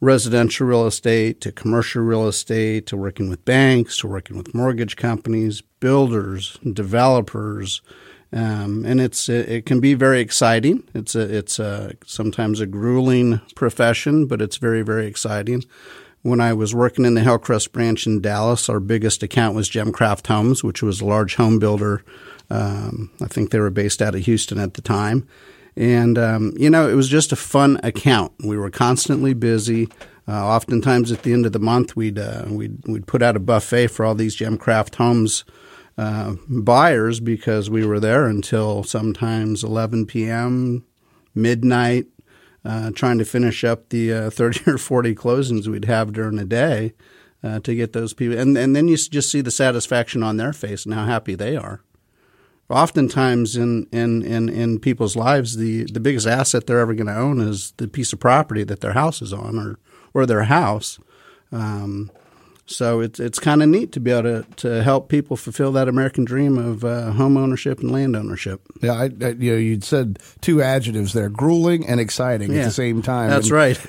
residential 0.00 0.66
real 0.66 0.86
estate 0.86 1.40
to 1.42 1.52
commercial 1.52 2.02
real 2.02 2.28
estate 2.28 2.86
to 2.86 2.96
working 2.96 3.28
with 3.28 3.44
banks 3.44 3.98
to 3.98 4.06
working 4.06 4.36
with 4.36 4.54
mortgage 4.54 4.96
companies, 4.96 5.60
builders, 5.80 6.58
developers. 6.72 7.82
Um, 8.34 8.84
and 8.84 9.00
it's 9.00 9.28
it, 9.28 9.48
it 9.48 9.66
can 9.66 9.80
be 9.80 9.94
very 9.94 10.20
exciting. 10.20 10.82
It's 10.92 11.14
a 11.14 11.20
it's 11.20 11.58
a 11.58 11.94
sometimes 12.04 12.60
a 12.60 12.66
grueling 12.66 13.40
profession, 13.54 14.26
but 14.26 14.42
it's 14.42 14.56
very 14.56 14.82
very 14.82 15.06
exciting. 15.06 15.64
When 16.22 16.40
I 16.40 16.52
was 16.52 16.74
working 16.74 17.04
in 17.04 17.14
the 17.14 17.20
Hillcrest 17.20 17.72
branch 17.72 18.06
in 18.06 18.20
Dallas, 18.20 18.68
our 18.68 18.80
biggest 18.80 19.22
account 19.22 19.54
was 19.54 19.70
Gemcraft 19.70 20.26
Homes, 20.26 20.64
which 20.64 20.82
was 20.82 21.00
a 21.00 21.04
large 21.04 21.36
home 21.36 21.58
builder. 21.58 22.02
Um, 22.50 23.10
I 23.20 23.26
think 23.26 23.50
they 23.50 23.60
were 23.60 23.70
based 23.70 24.00
out 24.00 24.14
of 24.14 24.22
Houston 24.22 24.58
at 24.58 24.74
the 24.74 24.82
time. 24.82 25.28
And, 25.76 26.16
um, 26.18 26.54
you 26.56 26.70
know, 26.70 26.88
it 26.88 26.94
was 26.94 27.08
just 27.08 27.32
a 27.32 27.36
fun 27.36 27.80
account. 27.82 28.32
We 28.44 28.56
were 28.56 28.70
constantly 28.70 29.34
busy. 29.34 29.88
Uh, 30.26 30.46
oftentimes 30.46 31.12
at 31.12 31.24
the 31.24 31.32
end 31.32 31.46
of 31.46 31.52
the 31.52 31.58
month, 31.58 31.96
we'd, 31.96 32.18
uh, 32.18 32.44
we'd, 32.48 32.78
we'd 32.86 33.06
put 33.06 33.22
out 33.22 33.36
a 33.36 33.40
buffet 33.40 33.88
for 33.88 34.06
all 34.06 34.14
these 34.14 34.36
Gemcraft 34.36 34.94
Homes 34.94 35.44
uh, 35.96 36.34
buyers 36.48 37.20
because 37.20 37.70
we 37.70 37.86
were 37.86 38.00
there 38.00 38.26
until 38.26 38.82
sometimes 38.82 39.62
11 39.62 40.06
p.m., 40.06 40.84
midnight, 41.34 42.06
uh, 42.64 42.90
trying 42.92 43.18
to 43.18 43.24
finish 43.24 43.64
up 43.64 43.88
the 43.90 44.12
uh, 44.12 44.30
30 44.30 44.72
or 44.72 44.78
40 44.78 45.14
closings 45.14 45.66
we'd 45.66 45.84
have 45.84 46.12
during 46.12 46.36
the 46.36 46.44
day 46.44 46.92
uh, 47.42 47.60
to 47.60 47.74
get 47.74 47.92
those 47.92 48.14
people. 48.14 48.38
And, 48.38 48.56
and 48.56 48.74
then 48.74 48.88
you 48.88 48.96
just 48.96 49.30
see 49.30 49.40
the 49.40 49.50
satisfaction 49.50 50.22
on 50.22 50.36
their 50.36 50.52
face 50.52 50.84
and 50.84 50.94
how 50.94 51.04
happy 51.04 51.34
they 51.34 51.56
are. 51.56 51.82
Oftentimes 52.70 53.56
in, 53.56 53.86
in, 53.92 54.22
in, 54.22 54.48
in 54.48 54.78
people's 54.78 55.16
lives, 55.16 55.56
the, 55.56 55.84
the 55.84 56.00
biggest 56.00 56.26
asset 56.26 56.66
they're 56.66 56.80
ever 56.80 56.94
going 56.94 57.08
to 57.08 57.16
own 57.16 57.40
is 57.40 57.72
the 57.76 57.86
piece 57.86 58.14
of 58.14 58.20
property 58.20 58.64
that 58.64 58.80
their 58.80 58.94
house 58.94 59.20
is 59.20 59.34
on 59.34 59.58
or, 59.58 59.78
or 60.14 60.24
their 60.24 60.44
house. 60.44 60.98
Um, 61.52 62.10
So 62.66 63.00
it's 63.00 63.20
it's 63.20 63.38
kind 63.38 63.62
of 63.62 63.68
neat 63.68 63.92
to 63.92 64.00
be 64.00 64.10
able 64.10 64.22
to, 64.22 64.46
to 64.56 64.82
help 64.82 65.10
people 65.10 65.36
fulfill 65.36 65.72
that 65.72 65.86
American 65.86 66.24
dream 66.24 66.56
of 66.56 66.82
uh, 66.82 67.10
home 67.12 67.36
ownership 67.36 67.80
and 67.80 67.90
land 67.90 68.16
ownership. 68.16 68.62
Yeah, 68.80 68.92
I, 68.92 69.04
I, 69.04 69.28
you 69.38 69.52
know, 69.52 69.58
you'd 69.58 69.84
said 69.84 70.18
two 70.40 70.62
adjectives 70.62 71.12
there: 71.12 71.28
grueling 71.28 71.86
and 71.86 72.00
exciting 72.00 72.50
Yeah. 72.52 72.60
at 72.60 72.64
the 72.64 72.70
same 72.70 73.02
time. 73.02 73.28
That's 73.28 73.50
And 73.50 73.54
right. 73.54 73.78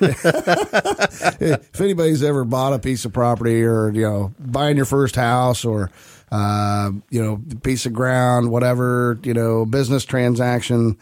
if 1.40 1.80
anybody's 1.80 2.22
ever 2.22 2.44
bought 2.44 2.72
a 2.74 2.78
piece 2.78 3.04
of 3.04 3.12
property, 3.12 3.62
or 3.64 3.90
you 3.90 4.02
know, 4.02 4.34
buying 4.38 4.76
your 4.76 4.86
first 4.86 5.16
house, 5.16 5.64
or 5.64 5.90
uh, 6.30 6.90
you 7.10 7.22
know, 7.22 7.40
piece 7.62 7.86
of 7.86 7.92
ground, 7.92 8.50
whatever, 8.50 9.18
you 9.22 9.32
know, 9.34 9.64
business 9.64 10.04
transaction, 10.04 10.98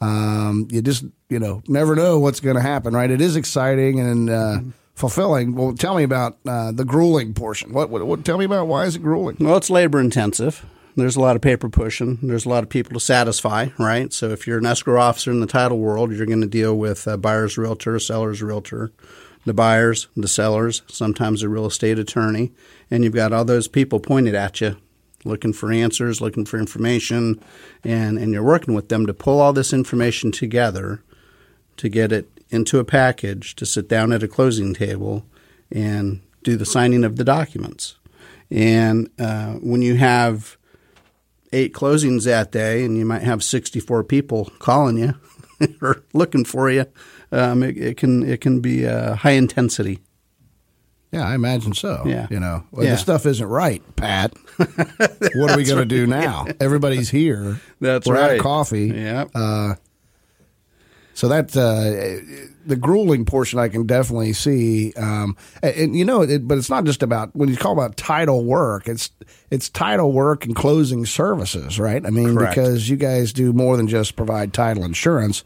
um, 0.00 0.66
you 0.70 0.80
just 0.82 1.04
you 1.28 1.38
know 1.38 1.62
never 1.68 1.94
know 1.94 2.18
what's 2.20 2.40
going 2.40 2.56
to 2.56 2.62
happen, 2.62 2.94
right? 2.94 3.10
It 3.10 3.20
is 3.20 3.36
exciting 3.36 4.00
and. 4.00 4.30
Uh, 4.30 4.58
Fulfilling. 4.98 5.54
Well, 5.54 5.74
tell 5.74 5.94
me 5.94 6.02
about 6.02 6.38
uh, 6.44 6.72
the 6.72 6.84
grueling 6.84 7.32
portion. 7.32 7.72
What, 7.72 7.88
what, 7.88 8.04
what? 8.04 8.24
Tell 8.24 8.36
me 8.36 8.46
about 8.46 8.66
why 8.66 8.84
is 8.84 8.96
it 8.96 9.02
grueling? 9.02 9.36
Well, 9.38 9.56
it's 9.56 9.70
labor 9.70 10.00
intensive. 10.00 10.66
There's 10.96 11.14
a 11.14 11.20
lot 11.20 11.36
of 11.36 11.42
paper 11.42 11.68
pushing. 11.68 12.18
There's 12.20 12.44
a 12.44 12.48
lot 12.48 12.64
of 12.64 12.68
people 12.68 12.94
to 12.94 13.00
satisfy, 13.00 13.68
right? 13.78 14.12
So 14.12 14.30
if 14.30 14.44
you're 14.44 14.58
an 14.58 14.66
escrow 14.66 15.00
officer 15.00 15.30
in 15.30 15.38
the 15.38 15.46
title 15.46 15.78
world, 15.78 16.10
you're 16.10 16.26
going 16.26 16.40
to 16.40 16.48
deal 16.48 16.76
with 16.76 17.06
a 17.06 17.16
buyer's 17.16 17.56
realtor, 17.56 18.00
seller's 18.00 18.42
realtor, 18.42 18.90
the 19.44 19.54
buyers, 19.54 20.08
the 20.16 20.26
sellers, 20.26 20.82
sometimes 20.88 21.44
a 21.44 21.48
real 21.48 21.66
estate 21.66 22.00
attorney, 22.00 22.50
and 22.90 23.04
you've 23.04 23.14
got 23.14 23.32
all 23.32 23.44
those 23.44 23.68
people 23.68 24.00
pointed 24.00 24.34
at 24.34 24.60
you 24.60 24.76
looking 25.24 25.52
for 25.52 25.70
answers, 25.70 26.20
looking 26.20 26.44
for 26.44 26.58
information, 26.58 27.40
and, 27.84 28.18
and 28.18 28.32
you're 28.32 28.42
working 28.42 28.74
with 28.74 28.88
them 28.88 29.06
to 29.06 29.14
pull 29.14 29.40
all 29.40 29.52
this 29.52 29.72
information 29.72 30.32
together 30.32 31.02
to 31.76 31.88
get 31.88 32.10
it 32.10 32.37
into 32.50 32.78
a 32.78 32.84
package 32.84 33.54
to 33.56 33.66
sit 33.66 33.88
down 33.88 34.12
at 34.12 34.22
a 34.22 34.28
closing 34.28 34.74
table 34.74 35.24
and 35.70 36.20
do 36.42 36.56
the 36.56 36.66
signing 36.66 37.04
of 37.04 37.16
the 37.16 37.24
documents. 37.24 37.96
And 38.50 39.10
uh, 39.18 39.54
when 39.54 39.82
you 39.82 39.96
have 39.96 40.56
eight 41.52 41.72
closings 41.74 42.24
that 42.24 42.52
day 42.52 42.84
and 42.84 42.96
you 42.96 43.04
might 43.04 43.22
have 43.22 43.42
64 43.44 44.04
people 44.04 44.50
calling 44.58 44.98
you 44.98 45.14
or 45.82 46.02
looking 46.14 46.44
for 46.44 46.70
you, 46.70 46.86
um, 47.32 47.62
it, 47.62 47.76
it 47.76 47.96
can 47.98 48.22
it 48.24 48.40
can 48.40 48.60
be 48.60 48.86
uh, 48.86 49.14
high 49.16 49.32
intensity. 49.32 49.98
Yeah, 51.12 51.26
I 51.26 51.34
imagine 51.34 51.72
so. 51.74 52.02
Yeah. 52.06 52.26
You 52.30 52.38
know, 52.40 52.64
well, 52.70 52.84
Yeah. 52.84 52.92
the 52.92 52.98
stuff 52.98 53.24
isn't 53.26 53.46
right, 53.46 53.82
Pat. 53.96 54.34
what 54.56 55.50
are 55.50 55.56
we 55.56 55.64
going 55.64 55.78
to 55.78 55.86
do 55.86 56.06
now? 56.06 56.46
Everybody's 56.60 57.08
here. 57.08 57.60
That's 57.80 58.06
We're 58.06 58.16
out 58.16 58.28
right. 58.28 58.36
of 58.36 58.42
coffee. 58.42 58.88
Yeah. 58.88 59.24
Uh, 59.34 59.74
so 61.18 61.26
that 61.26 61.56
uh, 61.56 62.54
the 62.64 62.76
grueling 62.76 63.24
portion 63.24 63.58
I 63.58 63.68
can 63.68 63.88
definitely 63.88 64.32
see, 64.34 64.92
um, 64.92 65.36
and, 65.64 65.74
and 65.74 65.96
you 65.96 66.04
know, 66.04 66.22
it, 66.22 66.46
but 66.46 66.58
it's 66.58 66.70
not 66.70 66.84
just 66.84 67.02
about 67.02 67.34
when 67.34 67.48
you 67.48 67.56
call 67.56 67.72
about 67.72 67.96
title 67.96 68.44
work. 68.44 68.86
It's 68.86 69.10
it's 69.50 69.68
title 69.68 70.12
work 70.12 70.44
and 70.44 70.54
closing 70.54 71.04
services, 71.06 71.80
right? 71.80 72.06
I 72.06 72.10
mean, 72.10 72.36
Correct. 72.36 72.54
because 72.54 72.88
you 72.88 72.96
guys 72.96 73.32
do 73.32 73.52
more 73.52 73.76
than 73.76 73.88
just 73.88 74.14
provide 74.14 74.52
title 74.52 74.84
insurance. 74.84 75.42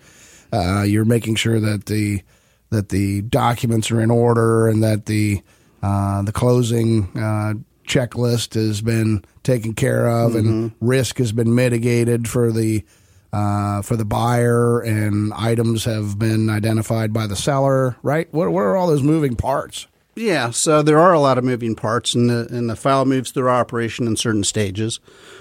Uh, 0.52 0.83
you're 0.83 1.07
making 1.07 1.37
sure 1.37 1.59
that 1.59 1.87
the 1.87 2.21
that 2.69 2.91
the 2.91 3.23
documents 3.23 3.91
are 3.91 4.02
in 4.02 4.11
order 4.11 4.69
and 4.69 4.83
that 4.83 5.07
the 5.07 5.41
uh, 5.83 6.21
the 6.21 6.33
closing 6.33 7.05
uh, 7.17 7.55
checklist 7.88 8.52
has 8.52 8.83
been 8.83 9.25
taken 9.43 9.73
care 9.73 10.07
of 10.07 10.35
and 10.35 10.73
risk 10.83 11.17
has 11.17 11.33
been 11.33 11.55
mitigated 11.55 12.29
for 12.29 12.52
the 12.52 12.85
uh, 13.33 13.83
for 13.83 13.97
the 13.97 14.05
buyer 14.05 14.81
and 14.81 15.33
items 15.35 15.85
have 15.85 16.19
been 16.19 16.51
identified 16.51 17.12
by 17.12 17.27
the 17.27 17.37
seller. 17.37 17.97
Right? 18.03 18.33
What 18.33 18.51
what 18.51 18.62
are 18.62 18.77
all 18.77 18.89
those 18.89 19.03
moving 19.03 19.37
parts? 19.37 19.87
Yeah, 20.15 20.51
so 20.51 20.83
there 20.83 20.99
are 20.99 21.15
a 21.15 21.21
lot 21.21 21.39
of 21.39 21.45
moving 21.45 21.75
parts, 21.75 22.15
and 22.15 22.29
the 22.29 22.47
and 22.51 22.69
the 22.69 22.77
file 22.77 23.07
moves 23.07 23.31
through 23.31 23.49
our 23.49 23.61
operation 23.61 24.07
in 24.07 24.17
certain 24.17 24.45
stages. 24.45 25.01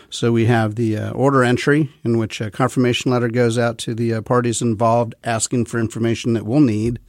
So 0.09 0.31
we 0.31 0.45
have 0.45 0.75
the 0.75 0.97
uh, 0.97 1.11
order 1.11 1.43
entry, 1.43 1.89
in 2.05 2.17
which 2.17 2.39
a 2.39 2.51
confirmation 2.51 3.11
letter 3.11 3.27
goes 3.27 3.57
out 3.57 3.77
to 3.79 3.93
the 3.93 4.13
uh, 4.13 4.21
parties 4.21 4.61
involved, 4.61 5.13
asking 5.23 5.65
for 5.65 5.79
information 5.79 6.33
that 6.33 6.45
we'll 6.45 6.61
need 6.61 6.99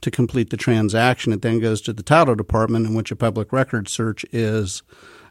to 0.00 0.10
complete 0.10 0.50
the 0.50 0.56
transaction. 0.56 1.32
It 1.32 1.42
then 1.42 1.60
goes 1.60 1.80
to 1.82 1.92
the 1.92 2.02
title 2.02 2.34
department, 2.34 2.86
in 2.86 2.94
which 2.94 3.12
a 3.12 3.16
public 3.16 3.52
record 3.52 3.88
search 3.88 4.24
is 4.32 4.82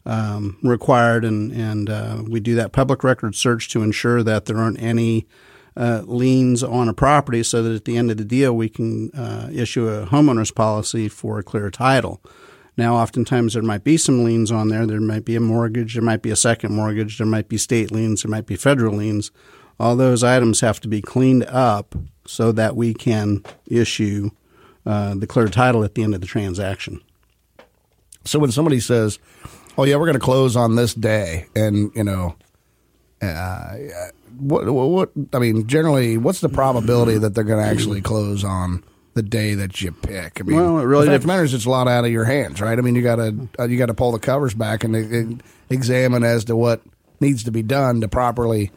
um, 0.05 0.57
required, 0.63 1.23
and 1.25 1.51
and 1.51 1.89
uh, 1.89 2.23
we 2.27 2.39
do 2.39 2.55
that 2.55 2.71
public 2.71 3.03
record 3.03 3.35
search 3.35 3.69
to 3.69 3.83
ensure 3.83 4.23
that 4.23 4.45
there 4.45 4.57
aren't 4.57 4.81
any 4.81 5.27
uh, 5.77 6.01
liens 6.05 6.63
on 6.63 6.89
a 6.89 6.93
property 6.93 7.43
so 7.43 7.63
that 7.63 7.73
at 7.73 7.85
the 7.85 7.97
end 7.97 8.11
of 8.11 8.17
the 8.17 8.25
deal 8.25 8.55
we 8.55 8.69
can 8.69 9.11
uh, 9.11 9.49
issue 9.53 9.87
a 9.87 10.05
homeowner's 10.05 10.51
policy 10.51 11.07
for 11.07 11.39
a 11.39 11.43
clear 11.43 11.69
title. 11.69 12.21
Now, 12.77 12.95
oftentimes 12.95 13.53
there 13.53 13.63
might 13.63 13.83
be 13.83 13.97
some 13.97 14.23
liens 14.23 14.51
on 14.51 14.69
there. 14.69 14.85
There 14.85 15.01
might 15.01 15.25
be 15.25 15.35
a 15.35 15.41
mortgage, 15.41 15.93
there 15.93 16.03
might 16.03 16.21
be 16.21 16.31
a 16.31 16.35
second 16.35 16.73
mortgage, 16.73 17.17
there 17.17 17.27
might 17.27 17.49
be 17.49 17.57
state 17.57 17.91
liens, 17.91 18.23
there 18.23 18.31
might 18.31 18.45
be 18.45 18.55
federal 18.55 18.95
liens. 18.95 19.31
All 19.79 19.95
those 19.95 20.23
items 20.23 20.61
have 20.61 20.79
to 20.81 20.87
be 20.87 21.01
cleaned 21.01 21.43
up 21.45 21.95
so 22.25 22.51
that 22.51 22.75
we 22.75 22.93
can 22.93 23.43
issue 23.67 24.29
uh, 24.85 25.15
the 25.15 25.27
clear 25.27 25.47
title 25.47 25.83
at 25.83 25.95
the 25.95 26.03
end 26.03 26.15
of 26.15 26.21
the 26.21 26.27
transaction. 26.27 27.01
So 28.23 28.39
when 28.39 28.51
somebody 28.51 28.79
says, 28.79 29.19
"Oh 29.77 29.83
yeah, 29.83 29.95
we're 29.95 30.05
going 30.05 30.13
to 30.13 30.19
close 30.19 30.55
on 30.55 30.75
this 30.75 30.93
day," 30.93 31.47
and 31.55 31.91
you 31.95 32.03
know, 32.03 32.35
uh, 33.21 33.75
what, 34.39 34.65
what 34.71 34.89
what 34.89 35.11
I 35.33 35.39
mean, 35.39 35.67
generally, 35.67 36.17
what's 36.17 36.41
the 36.41 36.49
probability 36.49 37.17
that 37.17 37.35
they're 37.35 37.43
going 37.43 37.63
to 37.63 37.69
actually 37.69 38.01
close 38.01 38.43
on 38.43 38.83
the 39.13 39.23
day 39.23 39.53
that 39.55 39.81
you 39.81 39.91
pick? 39.91 40.39
I 40.39 40.43
mean, 40.43 40.55
Well, 40.55 40.79
it 40.79 40.83
really 40.83 41.07
fact 41.07 41.15
of 41.15 41.21
dep- 41.21 41.23
the 41.23 41.27
matter 41.27 41.43
is, 41.43 41.53
it's 41.53 41.65
a 41.65 41.69
lot 41.69 41.87
out 41.87 42.05
of 42.05 42.11
your 42.11 42.25
hands, 42.25 42.61
right? 42.61 42.77
I 42.77 42.81
mean, 42.81 42.95
you 42.95 43.01
got 43.01 43.17
to 43.17 43.47
uh, 43.59 43.65
you 43.65 43.77
got 43.77 43.87
to 43.87 43.93
pull 43.93 44.11
the 44.11 44.19
covers 44.19 44.53
back 44.53 44.83
and, 44.83 44.95
and 44.95 45.43
examine 45.69 46.23
as 46.23 46.45
to 46.45 46.55
what 46.55 46.81
needs 47.19 47.43
to 47.43 47.51
be 47.51 47.61
done 47.61 48.01
to 48.01 48.07
properly 48.07 48.71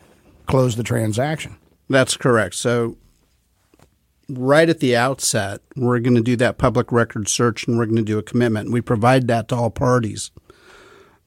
close 0.47 0.77
the 0.77 0.83
transaction. 0.83 1.57
That's 1.89 2.17
correct. 2.17 2.55
So, 2.57 2.97
right 4.29 4.69
at 4.69 4.81
the 4.81 4.97
outset, 4.97 5.61
we're 5.77 6.01
going 6.01 6.15
to 6.17 6.23
do 6.23 6.37
that 6.37 6.59
public 6.59 6.93
record 6.93 7.29
search 7.29 7.67
and 7.67 7.79
we're 7.79 7.87
going 7.87 7.97
to 7.97 8.03
do 8.03 8.19
a 8.19 8.23
commitment. 8.23 8.71
We 8.71 8.81
provide 8.81 9.29
that 9.29 9.49
to 9.49 9.57
all 9.57 9.71
parties. 9.71 10.31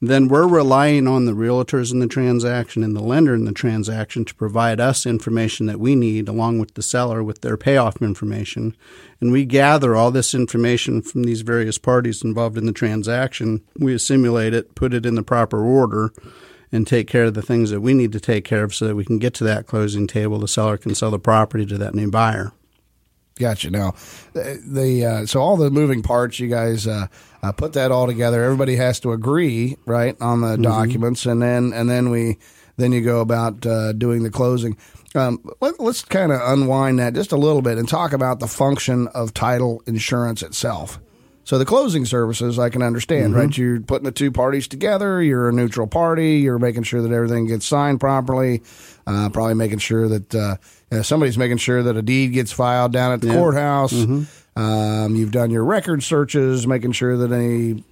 Then 0.00 0.28
we're 0.28 0.46
relying 0.46 1.08
on 1.08 1.24
the 1.24 1.32
realtors 1.32 1.92
in 1.92 1.98
the 1.98 2.06
transaction 2.06 2.84
and 2.84 2.94
the 2.94 3.02
lender 3.02 3.34
in 3.34 3.46
the 3.46 3.52
transaction 3.52 4.24
to 4.24 4.34
provide 4.34 4.78
us 4.78 5.04
information 5.04 5.66
that 5.66 5.80
we 5.80 5.96
need, 5.96 6.28
along 6.28 6.60
with 6.60 6.74
the 6.74 6.82
seller 6.82 7.22
with 7.22 7.40
their 7.40 7.56
payoff 7.56 8.00
information. 8.00 8.76
And 9.20 9.32
we 9.32 9.44
gather 9.44 9.96
all 9.96 10.12
this 10.12 10.34
information 10.34 11.02
from 11.02 11.24
these 11.24 11.40
various 11.40 11.78
parties 11.78 12.22
involved 12.22 12.56
in 12.56 12.66
the 12.66 12.72
transaction. 12.72 13.64
We 13.76 13.92
assimilate 13.92 14.54
it, 14.54 14.76
put 14.76 14.94
it 14.94 15.04
in 15.04 15.16
the 15.16 15.24
proper 15.24 15.64
order, 15.64 16.12
and 16.70 16.86
take 16.86 17.08
care 17.08 17.24
of 17.24 17.34
the 17.34 17.42
things 17.42 17.70
that 17.70 17.80
we 17.80 17.92
need 17.92 18.12
to 18.12 18.20
take 18.20 18.44
care 18.44 18.62
of 18.62 18.74
so 18.74 18.86
that 18.86 18.94
we 18.94 19.04
can 19.04 19.18
get 19.18 19.34
to 19.34 19.44
that 19.44 19.66
closing 19.66 20.06
table. 20.06 20.38
The 20.38 20.46
seller 20.46 20.76
can 20.76 20.94
sell 20.94 21.10
the 21.10 21.18
property 21.18 21.66
to 21.66 21.78
that 21.78 21.94
new 21.94 22.10
buyer. 22.10 22.52
Gotcha. 23.38 23.70
Now, 23.70 23.94
the, 24.32 25.04
uh, 25.22 25.26
so 25.26 25.40
all 25.40 25.56
the 25.56 25.70
moving 25.70 26.02
parts, 26.02 26.40
you 26.40 26.48
guys 26.48 26.86
uh, 26.86 27.06
uh, 27.42 27.52
put 27.52 27.74
that 27.74 27.92
all 27.92 28.06
together. 28.06 28.42
Everybody 28.42 28.76
has 28.76 28.98
to 29.00 29.12
agree, 29.12 29.76
right, 29.86 30.16
on 30.20 30.40
the 30.40 30.56
documents, 30.56 31.24
and 31.24 31.40
then 31.40 31.72
and 31.72 31.88
then 31.88 32.10
we 32.10 32.38
then 32.76 32.92
you 32.92 33.00
go 33.00 33.20
about 33.20 33.64
uh, 33.64 33.92
doing 33.92 34.22
the 34.22 34.30
closing. 34.30 34.76
Um, 35.14 35.40
let, 35.60 35.80
let's 35.80 36.04
kind 36.04 36.32
of 36.32 36.40
unwind 36.42 36.98
that 36.98 37.14
just 37.14 37.32
a 37.32 37.36
little 37.36 37.62
bit 37.62 37.78
and 37.78 37.88
talk 37.88 38.12
about 38.12 38.40
the 38.40 38.46
function 38.46 39.08
of 39.08 39.32
title 39.34 39.82
insurance 39.86 40.42
itself. 40.42 41.00
So 41.48 41.56
the 41.56 41.64
closing 41.64 42.04
services, 42.04 42.58
I 42.58 42.68
can 42.68 42.82
understand, 42.82 43.34
right? 43.34 43.56
You're 43.56 43.80
putting 43.80 44.04
the 44.04 44.12
two 44.12 44.30
parties 44.30 44.68
together. 44.68 45.22
You're 45.22 45.48
a 45.48 45.52
neutral 45.52 45.86
party. 45.86 46.40
You're 46.40 46.58
making 46.58 46.82
sure 46.82 47.00
that 47.00 47.10
everything 47.10 47.46
gets 47.46 47.64
signed 47.64 48.00
properly. 48.00 48.60
Uh, 49.06 49.30
probably 49.30 49.54
making 49.54 49.78
sure 49.78 50.08
that 50.08 50.34
uh, 50.34 51.02
somebody's 51.02 51.38
making 51.38 51.56
sure 51.56 51.82
that 51.82 51.96
a 51.96 52.02
deed 52.02 52.34
gets 52.34 52.52
filed 52.52 52.92
down 52.92 53.12
at 53.12 53.22
the 53.22 53.28
courthouse. 53.28 53.94
Um, 54.56 55.16
you've 55.16 55.32
done 55.32 55.50
your 55.50 55.64
record 55.64 56.02
searches, 56.02 56.66
making 56.66 56.92
sure 56.92 57.16
that 57.16 57.32
any 57.32 57.82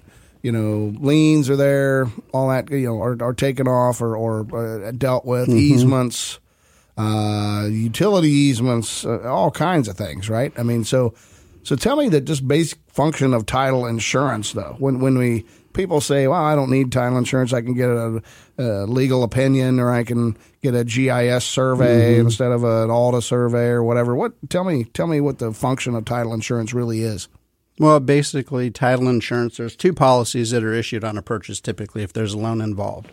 you 0.43 0.53
know 0.53 0.93
liens 1.01 1.49
are 1.49 1.57
there, 1.57 2.09
all 2.35 2.51
that 2.51 2.71
you 2.71 2.89
know 2.89 3.01
are, 3.01 3.17
are 3.23 3.33
taken 3.33 3.67
off 3.67 4.03
or, 4.03 4.19
or 4.19 4.55
uh, 4.55 4.91
dealt 4.91 5.25
with, 5.25 5.49
easements, 5.49 6.41
uh, 6.99 7.67
utility 7.71 8.29
easements, 8.29 9.07
uh, 9.07 9.21
all 9.23 9.51
kinds 9.51 9.89
of 9.89 9.97
things, 9.97 10.29
right? 10.29 10.53
I 10.59 10.63
mean, 10.63 10.85
so 10.85 11.15
so 11.67 11.75
tell 11.75 11.97
me 11.97 12.09
that 12.11 12.27
just 12.27 12.47
basic 12.47 12.79
function 12.87 13.35
of 13.35 13.45
title 13.45 13.87
insurance, 13.87 14.53
though. 14.53 14.77
When 14.79 15.01
when 15.01 15.19
we 15.19 15.45
people 15.73 16.01
say, 16.01 16.29
"Well, 16.29 16.41
I 16.41 16.55
don't 16.55 16.71
need 16.71 16.93
title 16.93 17.19
insurance. 17.19 17.53
I 17.53 17.61
can 17.61 17.75
get 17.75 17.89
a, 17.89 18.23
a 18.57 18.87
legal 18.87 19.25
opinion, 19.25 19.81
or 19.81 19.91
I 19.91 20.05
can 20.05 20.37
get 20.63 20.77
a 20.77 20.85
GIS 20.85 21.45
survey 21.45 22.21
instead 22.21 22.53
of 22.53 22.63
an 22.63 22.89
ALTA 22.89 23.21
survey, 23.21 23.67
or 23.67 23.83
whatever." 23.83 24.15
What 24.15 24.35
tell 24.49 24.63
me 24.63 24.85
tell 24.85 25.09
me 25.09 25.21
what 25.21 25.41
the 25.41 25.53
function 25.53 25.97
of 25.97 26.05
title 26.05 26.33
insurance 26.33 26.73
really 26.73 27.03
is. 27.03 27.27
Well, 27.81 27.99
basically, 27.99 28.71
title 28.71 29.09
insurance, 29.09 29.57
there's 29.57 29.75
two 29.75 29.93
policies 29.93 30.53
that 30.53 30.63
are 30.63 30.73
issued 30.73 31.03
on 31.03 31.19
a 31.19 31.23
purchase 31.23 31.61
typically 31.61 32.05
if 32.05 32.13
there's 32.13 32.35
a 32.35 32.39
loan 32.39 32.61
involved. 32.61 33.11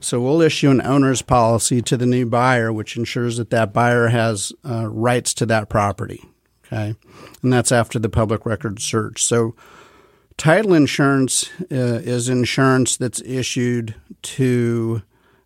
So 0.00 0.20
we'll 0.20 0.42
issue 0.42 0.70
an 0.70 0.82
owner's 0.82 1.22
policy 1.22 1.80
to 1.80 1.96
the 1.96 2.04
new 2.04 2.26
buyer, 2.26 2.70
which 2.74 2.98
ensures 2.98 3.38
that 3.38 3.48
that 3.48 3.72
buyer 3.72 4.08
has 4.08 4.52
uh, 4.68 4.86
rights 4.86 5.32
to 5.32 5.46
that 5.46 5.70
property. 5.70 6.22
Okay. 6.66 6.94
And 7.42 7.52
that's 7.52 7.72
after 7.72 7.98
the 7.98 8.08
public 8.08 8.44
record 8.44 8.80
search. 8.80 9.22
So 9.22 9.54
Title 10.36 10.74
insurance 10.74 11.48
uh, 11.72 12.00
is 12.04 12.28
insurance 12.28 12.96
that's 12.96 13.22
issued 13.22 13.94
to 14.22 15.02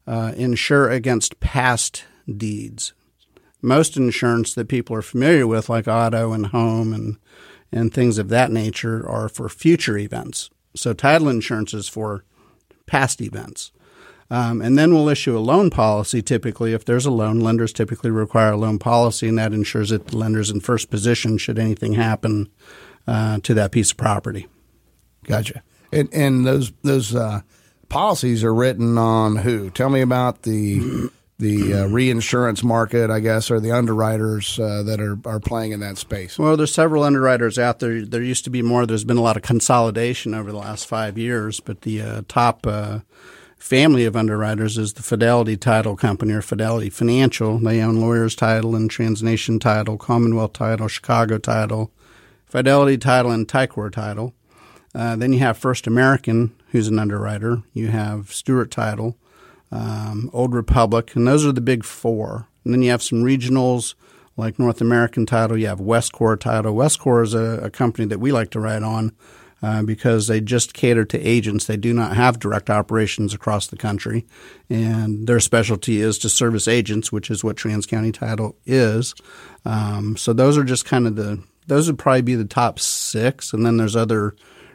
uh, 0.06 0.32
insure 0.36 0.90
against 0.90 1.38
past 1.38 2.04
deeds. 2.28 2.92
Most 3.62 3.96
insurance 3.96 4.54
that 4.54 4.68
people 4.68 4.96
are 4.96 5.02
familiar 5.02 5.46
with, 5.46 5.68
like 5.68 5.86
auto 5.86 6.32
and 6.32 6.46
home 6.46 6.92
and 6.92 7.18
and 7.72 7.94
things 7.94 8.18
of 8.18 8.30
that 8.30 8.50
nature, 8.50 9.08
are 9.08 9.28
for 9.28 9.48
future 9.48 9.96
events. 9.96 10.50
So 10.74 10.92
title 10.92 11.28
insurance 11.28 11.72
is 11.72 11.86
for 11.86 12.24
past 12.86 13.20
events. 13.20 13.70
Um, 14.30 14.62
and 14.62 14.78
then 14.78 14.94
we'll 14.94 15.08
issue 15.08 15.36
a 15.36 15.40
loan 15.40 15.70
policy 15.70 16.22
typically. 16.22 16.72
If 16.72 16.84
there's 16.84 17.06
a 17.06 17.10
loan, 17.10 17.40
lenders 17.40 17.72
typically 17.72 18.10
require 18.10 18.52
a 18.52 18.56
loan 18.56 18.78
policy, 18.78 19.28
and 19.28 19.38
that 19.38 19.52
ensures 19.52 19.90
that 19.90 20.08
the 20.08 20.16
lender's 20.16 20.50
in 20.50 20.60
first 20.60 20.88
position 20.88 21.36
should 21.36 21.58
anything 21.58 21.94
happen 21.94 22.48
uh, 23.06 23.40
to 23.40 23.54
that 23.54 23.72
piece 23.72 23.90
of 23.90 23.96
property. 23.96 24.46
Gotcha. 25.24 25.62
And, 25.92 26.08
and 26.12 26.46
those 26.46 26.72
those 26.82 27.14
uh, 27.14 27.40
policies 27.88 28.44
are 28.44 28.54
written 28.54 28.96
on 28.96 29.36
who? 29.36 29.70
Tell 29.70 29.90
me 29.90 30.00
about 30.00 30.42
the 30.42 31.10
the 31.40 31.74
uh, 31.74 31.86
reinsurance 31.86 32.62
market, 32.62 33.10
I 33.10 33.18
guess, 33.18 33.50
or 33.50 33.58
the 33.58 33.72
underwriters 33.72 34.60
uh, 34.60 34.82
that 34.84 35.00
are, 35.00 35.18
are 35.24 35.40
playing 35.40 35.72
in 35.72 35.80
that 35.80 35.96
space? 35.96 36.38
Well, 36.38 36.56
there's 36.56 36.72
several 36.72 37.02
underwriters 37.02 37.58
out 37.58 37.80
there. 37.80 38.04
There 38.04 38.22
used 38.22 38.44
to 38.44 38.50
be 38.50 38.62
more. 38.62 38.86
There's 38.86 39.04
been 39.04 39.16
a 39.16 39.22
lot 39.22 39.36
of 39.36 39.42
consolidation 39.42 40.34
over 40.34 40.52
the 40.52 40.58
last 40.58 40.86
five 40.86 41.18
years, 41.18 41.58
but 41.58 41.80
the 41.80 42.02
uh, 42.02 42.22
top 42.28 42.66
uh, 42.66 43.00
family 43.60 44.06
of 44.06 44.16
underwriters 44.16 44.78
is 44.78 44.94
the 44.94 45.02
Fidelity 45.02 45.56
Title 45.56 45.94
Company 45.94 46.32
or 46.32 46.42
Fidelity 46.42 46.90
Financial. 46.90 47.58
They 47.58 47.80
own 47.80 48.00
Lawyers 48.00 48.34
Title 48.34 48.74
and 48.74 48.90
Transnation 48.90 49.60
Title, 49.60 49.98
Commonwealth 49.98 50.54
Title, 50.54 50.88
Chicago 50.88 51.38
Title, 51.38 51.92
Fidelity 52.46 52.98
Title, 52.98 53.30
and 53.30 53.46
Ticor 53.46 53.92
Title. 53.92 54.34
Uh, 54.94 55.14
then 55.14 55.32
you 55.32 55.38
have 55.40 55.56
First 55.56 55.86
American, 55.86 56.52
who's 56.70 56.88
an 56.88 56.98
underwriter. 56.98 57.62
You 57.74 57.88
have 57.88 58.32
Stewart 58.32 58.70
Title, 58.70 59.16
um, 59.70 60.30
Old 60.32 60.54
Republic, 60.54 61.14
and 61.14 61.28
those 61.28 61.46
are 61.46 61.52
the 61.52 61.60
big 61.60 61.84
four. 61.84 62.48
And 62.64 62.74
then 62.74 62.82
you 62.82 62.90
have 62.90 63.02
some 63.02 63.22
regionals 63.22 63.94
like 64.36 64.58
North 64.58 64.80
American 64.80 65.26
Title. 65.26 65.56
You 65.56 65.68
have 65.68 65.80
Westcor 65.80 66.40
Title. 66.40 66.74
Westcor 66.74 67.22
is 67.22 67.34
a, 67.34 67.60
a 67.62 67.70
company 67.70 68.06
that 68.06 68.18
we 68.18 68.32
like 68.32 68.50
to 68.50 68.60
write 68.60 68.82
on 68.82 69.14
uh, 69.62 69.82
because 69.82 70.26
they 70.26 70.40
just 70.40 70.74
cater 70.74 71.04
to 71.04 71.20
agents. 71.20 71.66
They 71.66 71.76
do 71.76 71.92
not 71.92 72.16
have 72.16 72.38
direct 72.38 72.70
operations 72.70 73.34
across 73.34 73.66
the 73.66 73.76
country, 73.76 74.26
and 74.68 75.26
their 75.26 75.40
specialty 75.40 76.00
is 76.00 76.18
to 76.18 76.28
service 76.28 76.68
agents, 76.68 77.12
which 77.12 77.30
is 77.30 77.44
what 77.44 77.56
Trans 77.56 77.86
County 77.86 78.12
Title 78.12 78.56
is. 78.66 79.14
Um, 79.64 80.16
so 80.16 80.32
those 80.32 80.56
are 80.56 80.64
just 80.64 80.84
kind 80.84 81.06
of 81.06 81.16
the 81.16 81.42
those 81.66 81.86
would 81.86 81.98
probably 81.98 82.22
be 82.22 82.34
the 82.34 82.44
top 82.44 82.78
six, 82.80 83.52
and 83.52 83.64
then 83.64 83.76
there's 83.76 83.96
other 83.96 84.34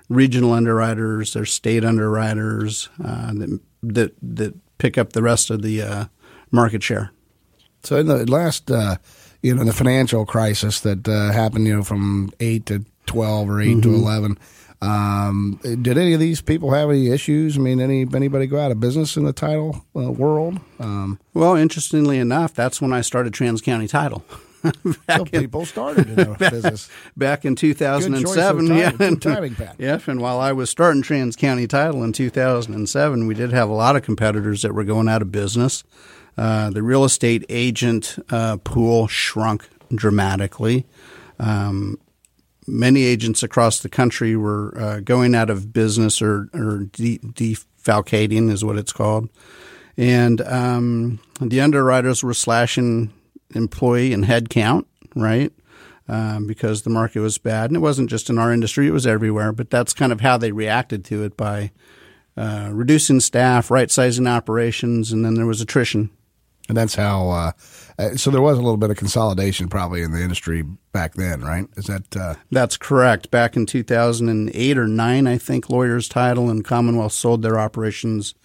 regional 0.10 0.54
underwriters, 0.54 1.34
there's 1.34 1.51
state 1.51 1.84
underwriters 1.84 2.89
uh, 3.04 3.34
that 3.34 3.60
that 3.84 4.15
that 4.22 4.56
pick 4.77 4.98
up 4.98 5.13
the 5.13 5.24
rest 5.24 5.50
of 5.50 5.62
the 5.62 5.82
uh, 5.82 6.06
market 6.51 6.84
share. 6.84 7.12
So 7.84 7.98
in 7.98 8.08
the 8.08 8.30
last, 8.30 8.72
uh, 8.72 8.98
you 9.42 9.54
know, 9.54 9.63
the 9.63 9.74
financial 9.74 10.25
crisis 10.25 10.80
that 10.82 11.08
uh, 11.08 11.32
happened, 11.32 11.68
you 11.68 11.75
know, 11.75 11.84
from 11.84 12.32
eight 12.39 12.65
to 12.68 12.84
twelve 13.06 13.50
or 13.50 13.62
8 13.62 13.68
mm-hmm. 13.68 13.82
to 13.82 13.94
eleven, 13.94 14.38
um, 14.82 15.60
did 15.63 15.98
any 15.98 16.13
of 16.13 16.20
these 16.20 16.41
people 16.41 16.72
have 16.72 16.89
any 16.89 17.10
issues? 17.10 17.58
I 17.58 17.62
mean, 17.62 17.79
any 17.79 18.05
anybody 18.13 18.48
go 18.48 18.60
out 18.60 18.72
of 18.72 18.79
business 18.79 19.17
in 19.17 19.24
the 19.24 19.34
title 19.34 19.86
uh, 19.96 20.12
world? 20.12 20.60
Um, 20.79 21.20
well, 21.34 21.55
interestingly 21.55 22.17
enough, 22.17 22.53
that's 22.53 22.82
when 22.82 22.94
I 22.94 23.01
started 23.01 23.34
Trans 23.34 23.62
County 23.62 23.88
Title. 23.88 24.24
back 25.08 25.17
so 25.17 25.25
in, 25.32 25.41
people 25.41 25.65
started 25.65 26.10
in 26.10 26.34
back, 26.34 26.51
business 26.51 26.89
back 27.15 27.46
in 27.46 27.55
2007. 27.55 28.67
yeah, 28.67 28.91
and, 29.00 29.22
timing, 29.22 29.55
yeah, 29.77 30.00
and 30.08 30.20
while 30.20 30.39
I 30.39 30.51
was 30.51 30.70
starting 30.70 31.01
Trans 31.01 31.36
County 31.36 31.67
Title 31.67 32.03
in 32.03 32.13
2007, 32.13 33.27
we 33.27 33.34
did 33.36 33.51
have 33.51 33.70
a 33.70 33.74
lot 33.74 33.96
of 33.96 34.03
competitors 34.03 34.63
that 34.63 34.74
were 34.74 34.84
going 34.84 35.08
out 35.08 35.22
of 35.22 35.32
business. 35.32 35.84
Uh, 36.38 36.70
the 36.70 36.84
real 36.84 37.05
estate 37.05 37.46
agent 37.48 38.17
uh, 38.29 38.58
pool 38.58 39.08
shrunk 39.08 39.70
dramatically. 39.94 40.86
Um, 41.39 41.98
many 42.68 43.04
agents 43.04 43.44
across 43.44 43.80
the 43.80 43.90
country 43.90 44.36
were 44.36 44.74
uh, 44.78 45.00
going 45.00 45.36
out 45.36 45.50
of 45.50 45.72
business 45.74 46.22
or, 46.22 46.50
or 46.54 46.88
de- 46.92 47.20
defalcating, 47.20 48.51
is 48.51 48.64
what 48.64 48.78
it's 48.78 48.94
called. 48.94 49.30
And 49.98 50.42
um, 50.42 51.20
the 51.40 51.62
underwriters 51.62 52.24
were 52.24 52.34
slashing 52.34 53.14
employee 53.54 54.14
and 54.14 54.25
head 54.25 54.50
count, 54.50 54.88
right? 55.16 55.54
Um, 56.08 56.46
because 56.46 56.84
the 56.84 56.90
market 56.90 57.22
was 57.22 57.38
bad. 57.38 57.70
And 57.70 57.78
it 57.78 57.80
wasn't 57.80 58.10
just 58.10 58.30
in 58.30 58.38
our 58.38 58.54
industry, 58.54 58.88
it 58.88 58.92
was 58.92 59.08
everywhere. 59.08 59.51
But 59.51 59.70
that's 59.70 59.94
kind 59.94 60.12
of 60.12 60.22
how 60.22 60.38
they 60.38 60.51
reacted 60.51 61.06
to 61.06 61.24
it 61.24 61.38
by 61.38 61.72
uh, 62.38 62.70
reducing 62.72 63.22
staff, 63.22 63.72
right 63.72 63.90
sizing 63.90 64.28
operations, 64.28 65.12
and 65.12 65.24
then 65.24 65.36
there 65.36 65.46
was 65.46 65.62
attrition. 65.62 66.10
And 66.68 66.78
that's 66.78 66.96
how. 66.96 67.54
Uh, 67.98 68.16
so 68.16 68.29
there 68.29 68.42
was 68.42 68.58
a 68.58 68.62
little 68.62 68.77
bit 68.77 68.90
of 68.90 68.98
consolidation 68.98 69.70
probably 69.70 70.01
in 70.01 70.12
the 70.12 70.22
industry 70.22 70.64
back 70.92 71.14
then, 71.14 71.42
right? 71.42 71.68
Is 71.77 71.86
that? 71.86 72.16
Uh... 72.16 72.36
That's 72.51 72.77
correct. 72.77 73.31
Back 73.31 73.55
in 73.55 73.66
2008 73.66 74.77
or 74.77 74.88
nine, 74.88 75.27
I 75.27 75.38
think 75.38 75.70
Lawyers 75.70 76.10
Title 76.10 76.50
and 76.50 76.64
Commonwealth 76.64 77.14
sold 77.14 77.42
their 77.42 77.60
operations 77.60 78.36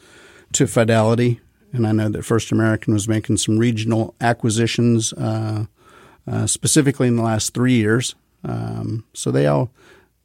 to 0.53 0.67
Fidelity, 0.67 1.41
and 1.73 1.87
I 1.87 1.93
know 1.93 2.09
that 2.09 2.25
First 2.25 2.53
American 2.53 2.95
was 2.95 3.09
making 3.09 3.39
some 3.39 3.59
regional 3.59 4.15
acquisitions, 4.21 5.13
uh, 5.15 5.67
uh, 6.31 6.47
specifically 6.47 7.09
in 7.09 7.17
the 7.17 7.23
last 7.23 7.55
three 7.55 7.75
years. 7.75 8.15
Um, 8.45 9.05
so 9.13 9.31
they 9.31 9.47
all 9.47 9.71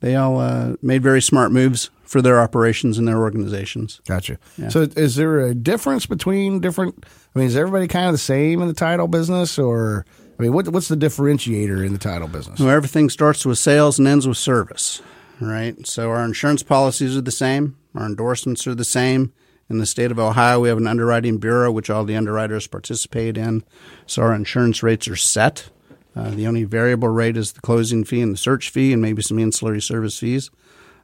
they 0.01 0.15
all 0.15 0.39
uh, 0.39 0.75
made 0.81 1.01
very 1.01 1.21
smart 1.21 1.51
moves 1.51 1.89
for 2.05 2.21
their 2.21 2.39
operations 2.39 2.97
and 2.97 3.07
their 3.07 3.17
organizations. 3.17 4.01
Gotcha. 4.07 4.37
Yeah. 4.57 4.69
So, 4.69 4.81
is 4.95 5.15
there 5.15 5.39
a 5.39 5.53
difference 5.53 6.05
between 6.05 6.59
different? 6.59 7.05
I 7.35 7.39
mean, 7.39 7.47
is 7.47 7.55
everybody 7.55 7.87
kind 7.87 8.05
of 8.05 8.13
the 8.13 8.19
same 8.19 8.61
in 8.61 8.67
the 8.67 8.73
title 8.73 9.07
business, 9.07 9.59
or 9.59 10.05
I 10.39 10.43
mean, 10.43 10.53
what, 10.53 10.67
what's 10.69 10.87
the 10.87 10.95
differentiator 10.95 11.85
in 11.85 11.93
the 11.93 11.99
title 11.99 12.27
business? 12.27 12.59
Well, 12.59 12.69
everything 12.69 13.09
starts 13.09 13.45
with 13.45 13.57
sales 13.57 13.99
and 13.99 14.07
ends 14.07 14.27
with 14.27 14.37
service, 14.37 15.01
right? 15.39 15.85
So, 15.87 16.09
our 16.09 16.23
insurance 16.23 16.63
policies 16.63 17.17
are 17.17 17.21
the 17.21 17.31
same, 17.31 17.77
our 17.95 18.05
endorsements 18.05 18.65
are 18.67 18.75
the 18.75 18.85
same. 18.85 19.33
In 19.67 19.79
the 19.79 19.87
state 19.87 20.11
of 20.11 20.19
Ohio, 20.19 20.59
we 20.59 20.69
have 20.69 20.77
an 20.77 20.85
underwriting 20.85 21.39
bureau, 21.39 21.71
which 21.71 21.89
all 21.89 22.03
the 22.03 22.15
underwriters 22.15 22.67
participate 22.67 23.35
in. 23.35 23.63
So, 24.05 24.21
our 24.21 24.33
insurance 24.33 24.83
rates 24.83 25.07
are 25.07 25.15
set. 25.15 25.69
Uh, 26.15 26.29
the 26.29 26.47
only 26.47 26.63
variable 26.63 27.09
rate 27.09 27.35
is 27.35 27.53
the 27.53 27.61
closing 27.61 28.05
fee 28.05 28.21
and 28.21 28.33
the 28.33 28.37
search 28.37 28.69
fee, 28.69 28.93
and 28.93 29.01
maybe 29.01 29.21
some 29.21 29.39
ancillary 29.39 29.81
service 29.81 30.19
fees. 30.19 30.51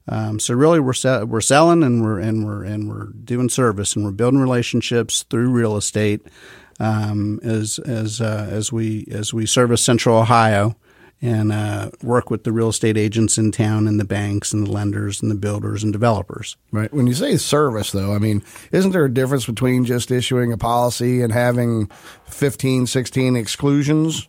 Um, 0.07 0.39
so 0.39 0.53
really, 0.53 0.79
we're 0.79 0.93
se- 0.93 1.23
we're 1.23 1.41
selling 1.41 1.83
and 1.83 2.03
we're 2.03 2.19
and 2.19 2.45
we're 2.45 2.63
and 2.63 2.89
we're 2.89 3.07
doing 3.07 3.49
service 3.49 3.95
and 3.95 4.03
we're 4.03 4.11
building 4.11 4.39
relationships 4.39 5.23
through 5.29 5.51
real 5.51 5.77
estate 5.77 6.21
um, 6.79 7.39
as 7.43 7.79
as 7.79 8.19
uh, 8.19 8.47
as 8.49 8.71
we 8.71 9.05
as 9.11 9.33
we 9.33 9.45
service 9.45 9.83
Central 9.83 10.17
Ohio 10.17 10.75
and 11.21 11.51
uh, 11.51 11.91
work 12.01 12.31
with 12.31 12.43
the 12.43 12.51
real 12.51 12.69
estate 12.69 12.97
agents 12.97 13.37
in 13.37 13.51
town 13.51 13.87
and 13.87 13.99
the 13.99 14.05
banks 14.05 14.53
and 14.53 14.65
the 14.65 14.71
lenders 14.71 15.21
and 15.21 15.29
the 15.29 15.35
builders 15.35 15.83
and 15.83 15.93
developers. 15.93 16.57
Right. 16.71 16.91
When 16.91 17.05
you 17.05 17.13
say 17.13 17.37
service, 17.37 17.91
though, 17.91 18.15
I 18.15 18.17
mean, 18.17 18.41
isn't 18.71 18.91
there 18.91 19.05
a 19.05 19.13
difference 19.13 19.45
between 19.45 19.85
just 19.85 20.09
issuing 20.09 20.51
a 20.51 20.57
policy 20.57 21.21
and 21.21 21.31
having 21.31 21.91
15, 22.25 22.87
16 22.87 23.35
exclusions? 23.35 24.27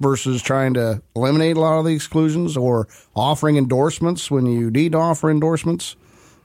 Versus 0.00 0.42
trying 0.42 0.74
to 0.74 1.02
eliminate 1.14 1.56
a 1.56 1.60
lot 1.60 1.78
of 1.78 1.84
the 1.84 1.94
exclusions 1.94 2.56
or 2.56 2.88
offering 3.14 3.56
endorsements 3.56 4.30
when 4.30 4.46
you 4.46 4.70
need 4.70 4.92
to 4.92 4.98
offer 4.98 5.30
endorsements. 5.30 5.94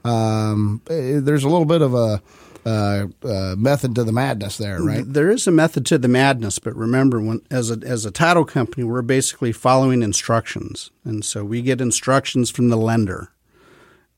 Um, 0.04 0.82
eh, 0.88 1.20
there's 1.20 1.42
a 1.42 1.48
little 1.48 1.64
bit 1.64 1.82
of 1.82 1.94
a 1.94 2.22
uh, 2.66 3.06
uh, 3.22 3.54
method 3.56 3.94
to 3.94 4.02
the 4.02 4.12
madness 4.12 4.58
there, 4.58 4.82
right? 4.82 5.04
There 5.06 5.30
is 5.30 5.46
a 5.46 5.52
method 5.52 5.86
to 5.86 5.98
the 5.98 6.08
madness, 6.08 6.58
but 6.58 6.74
remember, 6.74 7.20
when 7.20 7.40
as 7.48 7.70
a 7.70 7.78
as 7.86 8.04
a 8.04 8.10
title 8.10 8.44
company, 8.44 8.82
we're 8.82 9.02
basically 9.02 9.52
following 9.52 10.02
instructions, 10.02 10.90
and 11.04 11.24
so 11.24 11.44
we 11.44 11.62
get 11.62 11.80
instructions 11.80 12.50
from 12.50 12.68
the 12.68 12.76
lender. 12.76 13.30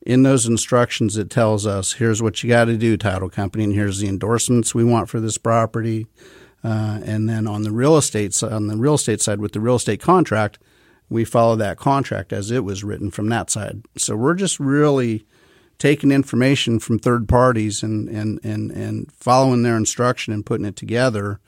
In 0.01 0.23
those 0.23 0.47
instructions, 0.47 1.15
it 1.15 1.29
tells 1.29 1.67
us 1.67 1.93
here's 1.93 2.23
what 2.23 2.41
you 2.41 2.49
got 2.49 2.65
to 2.65 2.77
do, 2.77 2.97
title 2.97 3.29
company, 3.29 3.65
and 3.65 3.73
here's 3.73 3.99
the 3.99 4.07
endorsements 4.07 4.73
we 4.73 4.83
want 4.83 5.09
for 5.09 5.19
this 5.19 5.37
property. 5.37 6.07
Uh, 6.63 6.99
and 7.03 7.29
then 7.29 7.47
on 7.47 7.63
the 7.63 7.71
real 7.71 7.97
estate 7.97 8.41
on 8.43 8.67
the 8.67 8.77
real 8.77 8.95
estate 8.95 9.21
side 9.21 9.39
with 9.39 9.53
the 9.53 9.61
real 9.61 9.75
estate 9.75 10.01
contract, 10.01 10.59
we 11.09 11.23
follow 11.23 11.55
that 11.55 11.77
contract 11.77 12.33
as 12.33 12.51
it 12.51 12.63
was 12.63 12.83
written 12.83 13.09
from 13.11 13.29
that 13.29 13.49
side. 13.49 13.81
So 13.97 14.15
we're 14.15 14.35
just 14.35 14.59
really 14.59 15.25
taking 15.77 16.11
information 16.11 16.79
from 16.79 16.99
third 16.99 17.29
parties 17.29 17.81
and 17.81 18.09
and 18.09 18.39
and, 18.43 18.71
and 18.71 19.11
following 19.13 19.63
their 19.63 19.77
instruction 19.77 20.33
and 20.33 20.45
putting 20.45 20.65
it 20.65 20.75
together, 20.75 21.39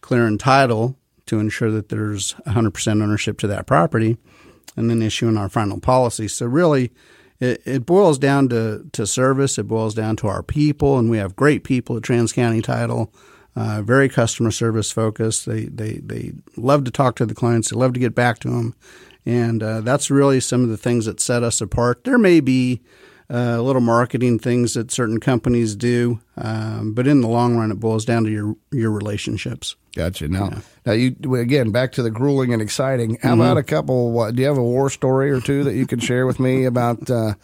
clearing 0.00 0.38
title 0.38 0.96
to 1.26 1.40
ensure 1.40 1.70
that 1.70 1.88
there's 1.88 2.34
100% 2.46 3.02
ownership 3.02 3.38
to 3.38 3.46
that 3.46 3.66
property, 3.66 4.18
and 4.76 4.90
then 4.90 5.00
issuing 5.02 5.36
our 5.36 5.48
final 5.48 5.80
policy. 5.80 6.28
So 6.28 6.46
really. 6.46 6.92
It, 7.40 7.62
it 7.66 7.84
boils 7.84 8.16
down 8.16 8.48
to, 8.50 8.86
to 8.92 9.08
service. 9.08 9.58
It 9.58 9.66
boils 9.66 9.92
down 9.92 10.14
to 10.18 10.28
our 10.28 10.44
people, 10.44 11.00
and 11.00 11.10
we 11.10 11.18
have 11.18 11.34
great 11.34 11.64
people 11.64 11.96
at 11.96 12.04
Trans 12.04 12.32
County 12.32 12.62
Title 12.62 13.12
uh, 13.56 13.82
very 13.82 14.08
customer 14.08 14.50
service 14.50 14.90
focused. 14.90 15.46
They, 15.46 15.64
they, 15.64 15.94
they 15.94 16.32
love 16.56 16.84
to 16.84 16.90
talk 16.90 17.16
to 17.16 17.26
the 17.26 17.34
clients. 17.34 17.70
They 17.70 17.76
love 17.76 17.92
to 17.94 18.00
get 18.00 18.14
back 18.14 18.38
to 18.40 18.48
them. 18.48 18.74
And 19.26 19.62
uh, 19.62 19.80
that's 19.80 20.10
really 20.10 20.40
some 20.40 20.62
of 20.62 20.68
the 20.68 20.76
things 20.76 21.06
that 21.06 21.20
set 21.20 21.42
us 21.42 21.60
apart. 21.60 22.04
There 22.04 22.18
may 22.18 22.40
be 22.40 22.82
uh, 23.30 23.60
little 23.60 23.80
marketing 23.80 24.38
things 24.38 24.74
that 24.74 24.90
certain 24.90 25.18
companies 25.18 25.74
do, 25.74 26.20
um, 26.36 26.92
but 26.92 27.06
in 27.06 27.22
the 27.22 27.28
long 27.28 27.56
run, 27.56 27.70
it 27.70 27.80
boils 27.80 28.04
down 28.04 28.24
to 28.24 28.30
your 28.30 28.54
your 28.70 28.90
relationships. 28.90 29.76
Gotcha. 29.96 30.28
Now, 30.28 30.50
yeah. 30.50 30.60
now 30.84 30.92
you 30.92 31.34
again 31.34 31.70
back 31.70 31.92
to 31.92 32.02
the 32.02 32.10
grueling 32.10 32.52
and 32.52 32.60
exciting. 32.60 33.18
How 33.22 33.30
mm-hmm. 33.30 33.40
about 33.40 33.56
a 33.56 33.62
couple? 33.62 34.12
What, 34.12 34.34
do 34.34 34.42
you 34.42 34.48
have 34.48 34.58
a 34.58 34.62
war 34.62 34.90
story 34.90 35.30
or 35.30 35.40
two 35.40 35.64
that 35.64 35.74
you 35.74 35.86
can 35.86 36.00
share 36.00 36.26
with 36.26 36.38
me 36.38 36.66
about 36.66 37.10
uh, 37.10 37.34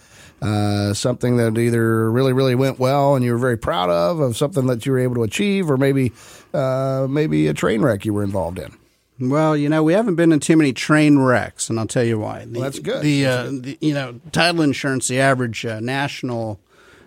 uh, 0.42 0.94
something 0.94 1.36
that 1.36 1.58
either 1.58 2.10
really 2.10 2.32
really 2.32 2.54
went 2.54 2.78
well 2.78 3.14
and 3.14 3.24
you 3.24 3.32
were 3.32 3.38
very 3.38 3.58
proud 3.58 3.90
of, 3.90 4.20
of 4.20 4.36
something 4.36 4.66
that 4.66 4.86
you 4.86 4.92
were 4.92 4.98
able 4.98 5.16
to 5.16 5.22
achieve, 5.22 5.70
or 5.70 5.76
maybe 5.76 6.12
uh, 6.54 7.06
maybe 7.08 7.46
a 7.46 7.54
train 7.54 7.82
wreck 7.82 8.04
you 8.04 8.14
were 8.14 8.24
involved 8.24 8.58
in? 8.58 8.76
Well, 9.20 9.54
you 9.54 9.68
know, 9.68 9.82
we 9.82 9.92
haven't 9.92 10.14
been 10.14 10.32
in 10.32 10.40
too 10.40 10.56
many 10.56 10.72
train 10.72 11.18
wrecks, 11.18 11.68
and 11.68 11.78
I'll 11.78 11.86
tell 11.86 12.04
you 12.04 12.18
why. 12.18 12.46
The, 12.46 12.52
well, 12.52 12.62
that's 12.62 12.78
good. 12.78 13.02
The, 13.02 13.22
that's 13.22 13.48
uh, 13.48 13.50
good. 13.50 13.62
the, 13.64 13.78
you 13.80 13.92
know 13.92 14.20
title 14.32 14.62
insurance, 14.62 15.08
the 15.08 15.20
average 15.20 15.66
uh, 15.66 15.80
national 15.80 16.58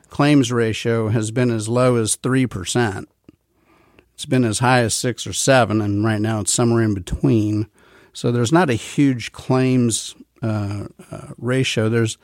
claims 0.10 0.52
ratio 0.52 1.10
has 1.10 1.32
been 1.32 1.50
as 1.50 1.68
low 1.68 1.96
as 1.96 2.16
three 2.16 2.46
percent. 2.46 3.10
It's 4.14 4.26
been 4.26 4.44
as 4.44 4.60
high 4.60 4.82
as 4.82 4.94
six 4.94 5.26
or 5.26 5.34
seven, 5.34 5.82
and 5.82 6.06
right 6.06 6.22
now 6.22 6.42
it's 6.42 6.54
somewhere 6.54 6.84
in 6.84 6.94
between. 6.94 7.68
So 8.14 8.32
there's 8.32 8.52
not 8.52 8.70
a 8.70 8.76
huge 8.76 9.32
claims 9.32 10.14
uh, 10.44 10.86
uh 11.12 11.30
ratio. 11.40 11.90
There's 11.90 12.20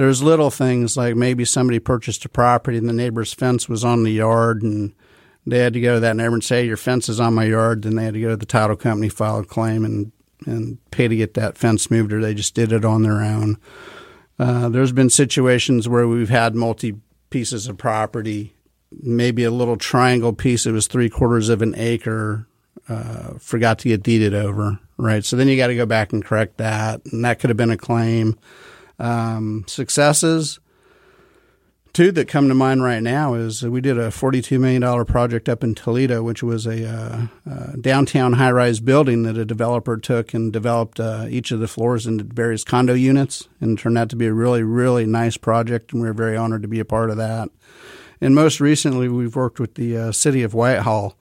there's 0.00 0.22
little 0.22 0.50
things 0.50 0.96
like 0.96 1.14
maybe 1.14 1.44
somebody 1.44 1.78
purchased 1.78 2.24
a 2.24 2.28
property 2.30 2.78
and 2.78 2.88
the 2.88 2.94
neighbor's 2.94 3.34
fence 3.34 3.68
was 3.68 3.84
on 3.84 4.02
the 4.02 4.10
yard 4.10 4.62
and 4.62 4.94
they 5.46 5.58
had 5.58 5.74
to 5.74 5.80
go 5.82 5.92
to 5.92 6.00
that 6.00 6.16
neighbor 6.16 6.32
and 6.32 6.42
say, 6.42 6.64
Your 6.64 6.78
fence 6.78 7.10
is 7.10 7.20
on 7.20 7.34
my 7.34 7.44
yard. 7.44 7.82
Then 7.82 7.96
they 7.96 8.04
had 8.04 8.14
to 8.14 8.20
go 8.20 8.30
to 8.30 8.36
the 8.36 8.46
title 8.46 8.76
company, 8.76 9.10
file 9.10 9.40
a 9.40 9.44
claim, 9.44 9.84
and, 9.84 10.10
and 10.46 10.78
pay 10.90 11.06
to 11.06 11.14
get 11.14 11.34
that 11.34 11.58
fence 11.58 11.90
moved, 11.90 12.14
or 12.14 12.20
they 12.22 12.32
just 12.32 12.54
did 12.54 12.72
it 12.72 12.82
on 12.82 13.02
their 13.02 13.20
own. 13.20 13.58
Uh, 14.38 14.70
there's 14.70 14.92
been 14.92 15.10
situations 15.10 15.86
where 15.86 16.08
we've 16.08 16.30
had 16.30 16.54
multi 16.54 16.96
pieces 17.28 17.68
of 17.68 17.76
property, 17.76 18.54
maybe 19.02 19.44
a 19.44 19.50
little 19.50 19.76
triangle 19.76 20.32
piece 20.32 20.64
it 20.64 20.72
was 20.72 20.86
three 20.86 21.10
quarters 21.10 21.50
of 21.50 21.60
an 21.60 21.74
acre, 21.76 22.46
uh, 22.88 23.34
forgot 23.38 23.78
to 23.80 23.88
get 23.88 24.02
deeded 24.02 24.32
over, 24.32 24.78
right? 24.96 25.26
So 25.26 25.36
then 25.36 25.46
you 25.46 25.58
got 25.58 25.66
to 25.66 25.76
go 25.76 25.84
back 25.84 26.14
and 26.14 26.24
correct 26.24 26.56
that, 26.56 27.04
and 27.12 27.22
that 27.26 27.38
could 27.38 27.50
have 27.50 27.58
been 27.58 27.70
a 27.70 27.76
claim. 27.76 28.38
Um, 29.00 29.64
successes, 29.66 30.60
Two 31.92 32.12
that 32.12 32.28
come 32.28 32.46
to 32.46 32.54
mind 32.54 32.84
right 32.84 33.02
now 33.02 33.34
is 33.34 33.64
we 33.64 33.80
did 33.80 33.98
a 33.98 34.10
$42 34.10 34.60
million 34.60 35.04
project 35.04 35.48
up 35.48 35.64
in 35.64 35.74
Toledo, 35.74 36.22
which 36.22 36.40
was 36.40 36.64
a 36.64 36.88
uh, 36.88 37.26
uh, 37.50 37.72
downtown 37.80 38.34
high 38.34 38.52
rise 38.52 38.78
building 38.78 39.24
that 39.24 39.36
a 39.36 39.44
developer 39.44 39.96
took 39.96 40.32
and 40.32 40.52
developed 40.52 41.00
uh, 41.00 41.26
each 41.28 41.50
of 41.50 41.58
the 41.58 41.66
floors 41.66 42.06
into 42.06 42.22
various 42.22 42.62
condo 42.62 42.94
units 42.94 43.48
and 43.60 43.76
turned 43.76 43.98
out 43.98 44.08
to 44.10 44.16
be 44.16 44.26
a 44.26 44.32
really, 44.32 44.62
really 44.62 45.04
nice 45.04 45.36
project. 45.36 45.92
And 45.92 46.00
we 46.00 46.06
are 46.06 46.14
very 46.14 46.36
honored 46.36 46.62
to 46.62 46.68
be 46.68 46.78
a 46.78 46.84
part 46.84 47.10
of 47.10 47.16
that. 47.16 47.48
And 48.20 48.36
most 48.36 48.60
recently, 48.60 49.08
we've 49.08 49.34
worked 49.34 49.58
with 49.58 49.74
the 49.74 49.96
uh, 49.96 50.12
city 50.12 50.44
of 50.44 50.54
Whitehall 50.54 51.16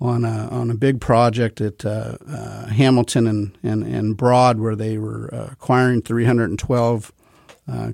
on 0.00 0.24
a, 0.24 0.48
on 0.52 0.70
a 0.70 0.74
big 0.74 1.00
project 1.00 1.60
at 1.60 1.84
uh, 1.84 2.16
uh, 2.28 2.66
Hamilton 2.66 3.26
and, 3.26 3.58
and, 3.64 3.82
and 3.82 4.16
Broad, 4.16 4.60
where 4.60 4.76
they 4.76 4.98
were 4.98 5.26
acquiring 5.26 6.02
312 6.02 7.12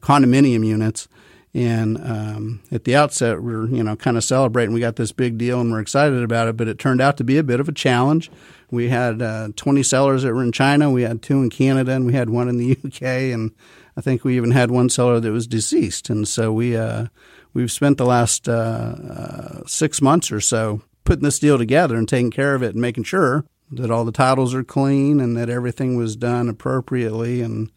condominium 0.01 0.67
units 0.67 1.09
and 1.55 1.97
um, 1.99 2.61
at 2.71 2.85
the 2.85 2.95
outset, 2.95 3.43
we 3.43 3.55
are 3.55 3.67
you 3.67 3.83
know 3.83 3.97
kind 3.97 4.17
of 4.17 4.25
celebrating. 4.25 4.75
We 4.75 4.81
got 4.81 4.97
this 4.97 5.13
big 5.13 5.39
deal, 5.39 5.61
and 5.61 5.73
we're 5.73 5.81
excited 5.81 6.23
about 6.23 6.49
it. 6.49 6.57
But 6.57 6.69
it 6.69 6.79
turned 6.79 7.01
out 7.01 7.17
to 7.17 7.25
be 7.25 7.39
a 7.39 7.43
bit 7.43 7.59
of 7.59 7.69
a 7.69 7.73
challenge. 7.73 8.31
We 8.71 8.91
had 8.91 9.23
uh, 9.23 9.49
20 9.57 9.83
sellers 9.83 10.23
that 10.23 10.35
were 10.35 10.43
in 10.43 10.53
China. 10.53 10.91
We 10.91 11.03
had 11.03 11.23
two 11.23 11.43
in 11.43 11.49
Canada, 11.49 11.93
and 11.93 12.07
we 12.07 12.13
had 12.13 12.29
one 12.29 12.49
in 12.49 12.59
the 12.59 12.73
UK. 12.85 13.03
And 13.03 13.53
I 13.97 14.03
think 14.03 14.25
we 14.25 14.37
even 14.37 14.51
had 14.51 14.71
one 14.71 14.91
seller 14.91 15.21
that 15.21 15.33
was 15.33 15.47
deceased. 15.47 16.11
And 16.11 16.29
so 16.29 16.53
we 16.53 16.77
uh, 16.77 17.07
we've 17.55 17.73
spent 17.73 17.97
the 17.97 18.07
last 18.07 18.49
uh, 18.49 18.53
uh 18.53 19.67
six 19.67 20.03
months 20.03 20.31
or 20.31 20.41
so 20.41 20.83
putting 21.05 21.25
this 21.25 21.39
deal 21.39 21.57
together 21.57 21.97
and 21.97 22.07
taking 22.07 22.31
care 22.31 22.55
of 22.55 22.63
it 22.63 22.75
and 22.75 22.83
making 22.83 23.05
sure 23.05 23.47
that 23.71 23.91
all 23.91 24.05
the 24.05 24.13
titles 24.13 24.55
are 24.55 24.65
clean 24.65 25.19
and 25.19 25.37
that 25.37 25.49
everything 25.49 25.97
was 25.97 26.15
done 26.15 26.49
appropriately 26.49 27.41
and 27.41 27.71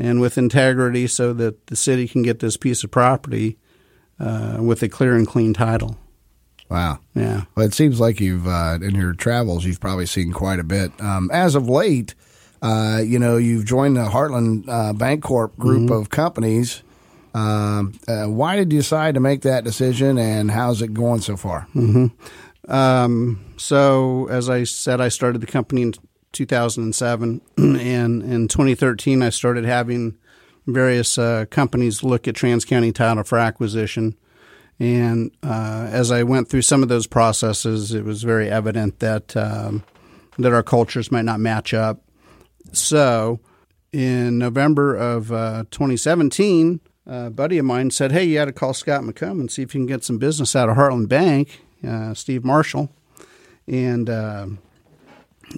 and 0.00 0.20
with 0.20 0.38
integrity 0.38 1.06
so 1.06 1.34
that 1.34 1.66
the 1.66 1.76
city 1.76 2.08
can 2.08 2.22
get 2.22 2.38
this 2.38 2.56
piece 2.56 2.82
of 2.82 2.90
property 2.90 3.58
uh, 4.18 4.56
with 4.58 4.82
a 4.82 4.88
clear 4.88 5.14
and 5.14 5.26
clean 5.26 5.52
title. 5.52 5.98
Wow. 6.70 7.00
Yeah. 7.14 7.42
Well, 7.54 7.66
it 7.66 7.74
seems 7.74 8.00
like 8.00 8.18
you've, 8.18 8.46
uh, 8.46 8.78
in 8.80 8.94
your 8.94 9.12
travels, 9.12 9.64
you've 9.66 9.80
probably 9.80 10.06
seen 10.06 10.32
quite 10.32 10.58
a 10.58 10.64
bit. 10.64 10.98
Um, 11.00 11.30
as 11.32 11.54
of 11.54 11.68
late, 11.68 12.14
uh, 12.62 13.02
you 13.04 13.18
know, 13.18 13.36
you've 13.36 13.66
joined 13.66 13.96
the 13.96 14.06
Heartland 14.06 14.68
uh, 14.68 14.94
Bancorp 14.94 15.56
group 15.58 15.82
mm-hmm. 15.82 15.92
of 15.92 16.08
companies. 16.08 16.82
Um, 17.34 17.92
uh, 18.08 18.24
why 18.24 18.56
did 18.56 18.72
you 18.72 18.78
decide 18.78 19.14
to 19.14 19.20
make 19.20 19.42
that 19.42 19.64
decision, 19.64 20.18
and 20.18 20.50
how's 20.50 20.82
it 20.82 20.94
going 20.94 21.20
so 21.20 21.36
far? 21.36 21.68
Mm-hmm. 21.74 22.72
Um, 22.72 23.44
so, 23.56 24.28
as 24.30 24.48
I 24.50 24.64
said, 24.64 25.00
I 25.00 25.08
started 25.08 25.40
the 25.40 25.46
company 25.46 25.82
in 25.82 25.94
2007, 26.32 27.40
and 27.56 28.22
in 28.22 28.48
2013 28.48 29.22
I 29.22 29.30
started 29.30 29.64
having 29.64 30.16
various 30.66 31.18
uh, 31.18 31.46
companies 31.50 32.02
look 32.02 32.28
at 32.28 32.34
Trans 32.34 32.64
County 32.64 32.92
Title 32.92 33.24
for 33.24 33.38
acquisition. 33.38 34.16
And 34.78 35.30
uh, 35.42 35.88
as 35.90 36.10
I 36.10 36.22
went 36.22 36.48
through 36.48 36.62
some 36.62 36.82
of 36.82 36.88
those 36.88 37.06
processes, 37.06 37.92
it 37.92 38.04
was 38.04 38.22
very 38.22 38.50
evident 38.50 39.00
that 39.00 39.36
um, 39.36 39.84
that 40.38 40.52
our 40.52 40.62
cultures 40.62 41.12
might 41.12 41.26
not 41.26 41.38
match 41.38 41.74
up. 41.74 42.02
So, 42.72 43.40
in 43.92 44.38
November 44.38 44.94
of 44.94 45.32
uh, 45.32 45.64
2017, 45.70 46.80
a 47.06 47.28
buddy 47.28 47.58
of 47.58 47.66
mine 47.66 47.90
said, 47.90 48.12
"Hey, 48.12 48.24
you 48.24 48.34
got 48.34 48.46
to 48.46 48.52
call 48.52 48.72
Scott 48.72 49.02
McComb 49.02 49.40
and 49.40 49.50
see 49.50 49.62
if 49.62 49.74
you 49.74 49.80
can 49.80 49.86
get 49.86 50.02
some 50.02 50.18
business 50.18 50.56
out 50.56 50.70
of 50.70 50.76
Heartland 50.76 51.08
Bank." 51.08 51.60
Uh, 51.86 52.14
Steve 52.14 52.44
Marshall, 52.44 52.90
and 53.66 54.08
uh, 54.10 54.46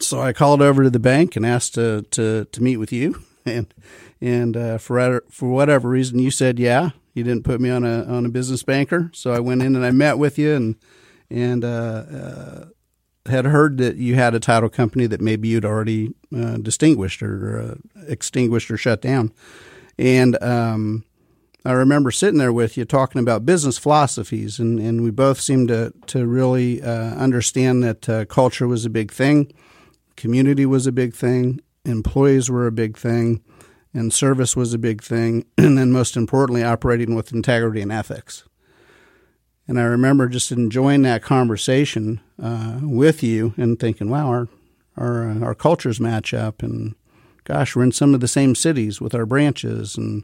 so 0.01 0.21
I 0.21 0.33
called 0.33 0.63
over 0.63 0.83
to 0.83 0.91
the 0.91 0.99
bank 0.99 1.37
and 1.37 1.45
asked 1.45 1.75
to 1.75 2.03
to, 2.11 2.47
to 2.47 2.63
meet 2.63 2.77
with 2.79 2.93
you, 2.93 3.23
and 3.45 3.73
and 4.21 4.57
uh, 4.57 4.79
for 4.79 5.25
for 5.31 5.51
whatever 5.51 5.89
reason 5.89 6.19
you 6.19 6.31
said 6.31 6.59
yeah. 6.59 6.91
You 7.15 7.25
didn't 7.25 7.45
put 7.45 7.61
me 7.61 7.69
on 7.69 7.85
a 7.85 8.05
on 8.05 8.25
a 8.25 8.31
business 8.31 8.63
banker, 8.63 9.11
so 9.13 9.33
I 9.33 9.39
went 9.39 9.63
in 9.63 9.77
and 9.77 9.85
I 9.85 9.91
met 9.91 10.17
with 10.17 10.39
you 10.39 10.55
and 10.55 10.77
and 11.31 11.65
uh, 11.65 11.69
uh, 11.69 12.65
had 13.27 13.45
heard 13.45 13.79
that 13.79 13.97
you 13.97 14.15
had 14.15 14.35
a 14.35 14.41
title 14.41 14.69
company 14.69 15.07
that 15.07 15.21
maybe 15.21 15.49
you'd 15.49 15.65
already 15.65 16.15
uh, 16.35 16.57
distinguished 16.57 17.23
or 17.23 17.59
uh, 17.59 18.03
extinguished 18.09 18.71
or 18.71 18.79
shut 18.79 19.03
down, 19.03 19.33
and 19.99 20.43
um, 20.43 21.05
I 21.65 21.73
remember 21.73 22.11
sitting 22.11 22.39
there 22.39 22.53
with 22.53 22.77
you 22.77 22.85
talking 22.85 23.21
about 23.21 23.47
business 23.47 23.79
philosophies, 23.79 24.59
and, 24.59 24.81
and 24.81 25.03
we 25.03 25.11
both 25.11 25.41
seemed 25.41 25.69
to 25.69 25.93
to 26.09 26.27
really 26.27 26.83
uh, 26.83 27.15
understand 27.15 27.83
that 27.83 28.09
uh, 28.09 28.25
culture 28.25 28.67
was 28.67 28.85
a 28.85 28.91
big 28.91 29.13
thing, 29.13 29.53
community 30.23 30.65
was 30.65 30.87
a 30.87 30.93
big 30.93 31.15
thing, 31.15 31.61
employees 31.85 32.49
were 32.49 32.69
a 32.69 32.73
big 32.73 32.97
thing, 32.97 33.43
and 33.93 34.13
service 34.13 34.55
was 34.55 34.73
a 34.73 34.79
big 34.79 35.03
thing, 35.03 35.45
and 35.59 35.77
then 35.77 35.91
most 35.91 36.17
importantly, 36.17 36.63
operating 36.63 37.17
with 37.17 37.33
integrity 37.33 37.83
and 37.83 37.91
ethics. 37.91 38.45
And 39.67 39.81
I 39.81 39.83
remember 39.83 40.29
just 40.29 40.53
enjoying 40.53 41.03
that 41.03 41.25
conversation 41.25 42.21
uh, 42.41 42.79
with 42.83 43.25
you 43.25 43.53
and 43.57 43.81
thinking, 43.81 44.11
wow, 44.11 44.29
our 44.29 44.49
our 44.97 45.29
uh, 45.29 45.41
our 45.41 45.57
cultures 45.57 45.99
match 45.99 46.33
up, 46.33 46.63
and 46.63 46.95
gosh, 47.43 47.75
we're 47.75 47.83
in 47.83 47.91
some 47.91 48.15
of 48.15 48.21
the 48.21 48.29
same 48.29 48.55
cities 48.55 49.01
with 49.01 49.17
our 49.17 49.27
branches, 49.27 49.97
and 49.97 50.23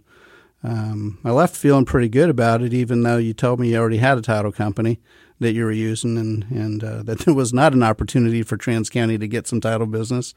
um, 0.62 1.18
I 1.24 1.30
left 1.30 1.56
feeling 1.56 1.84
pretty 1.84 2.08
good 2.08 2.30
about 2.30 2.62
it, 2.62 2.74
even 2.74 3.02
though 3.02 3.18
you 3.18 3.32
told 3.32 3.60
me 3.60 3.70
you 3.70 3.78
already 3.78 3.98
had 3.98 4.18
a 4.18 4.22
title 4.22 4.50
company 4.52 4.98
that 5.38 5.52
you 5.52 5.64
were 5.64 5.72
using, 5.72 6.18
and 6.18 6.44
and 6.50 6.82
uh, 6.82 7.02
that 7.04 7.20
there 7.20 7.34
was 7.34 7.52
not 7.52 7.72
an 7.72 7.82
opportunity 7.82 8.42
for 8.42 8.56
Trans 8.56 8.90
County 8.90 9.18
to 9.18 9.28
get 9.28 9.46
some 9.46 9.60
title 9.60 9.86
business. 9.86 10.34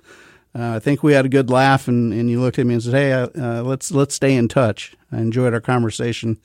Uh, 0.54 0.76
I 0.76 0.80
think 0.80 1.02
we 1.02 1.14
had 1.14 1.26
a 1.26 1.30
good 1.30 1.50
laugh, 1.50 1.88
and, 1.88 2.14
and 2.14 2.30
you 2.30 2.42
looked 2.42 2.60
at 2.60 2.66
me 2.66 2.76
and 2.76 2.84
said, 2.84 2.94
"Hey, 2.94 3.14
uh, 3.14 3.30
uh 3.38 3.64
let's 3.64 3.92
let's 3.92 4.16
stay 4.16 4.36
in 4.36 4.48
touch." 4.48 4.96
I 5.12 5.18
enjoyed 5.18 5.54
our 5.54 5.62
conversation, 5.62 6.40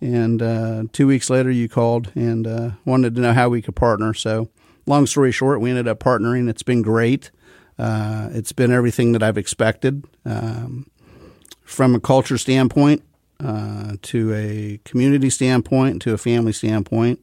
and 0.00 0.42
uh, 0.42 0.84
two 0.92 1.06
weeks 1.06 1.30
later, 1.30 1.50
you 1.50 1.68
called 1.68 2.12
and 2.14 2.46
uh, 2.46 2.70
wanted 2.84 3.14
to 3.16 3.20
know 3.20 3.32
how 3.32 3.48
we 3.48 3.62
could 3.62 3.74
partner. 3.74 4.14
So, 4.14 4.50
long 4.86 5.06
story 5.06 5.32
short, 5.32 5.60
we 5.60 5.70
ended 5.70 5.88
up 5.88 5.98
partnering. 5.98 6.48
It's 6.48 6.62
been 6.62 6.82
great. 6.82 7.30
it's 7.78 8.52
been 8.52 8.72
everything 8.72 9.12
that 9.12 9.22
I've 9.22 9.38
expected 9.38 10.04
um, 10.24 10.86
from 11.64 11.94
a 11.94 12.00
culture 12.00 12.38
standpoint, 12.38 13.02
to 13.40 14.34
a 14.34 14.80
community 14.84 15.30
standpoint, 15.30 16.02
to 16.02 16.12
a 16.12 16.18
family 16.18 16.52
standpoint 16.52 17.20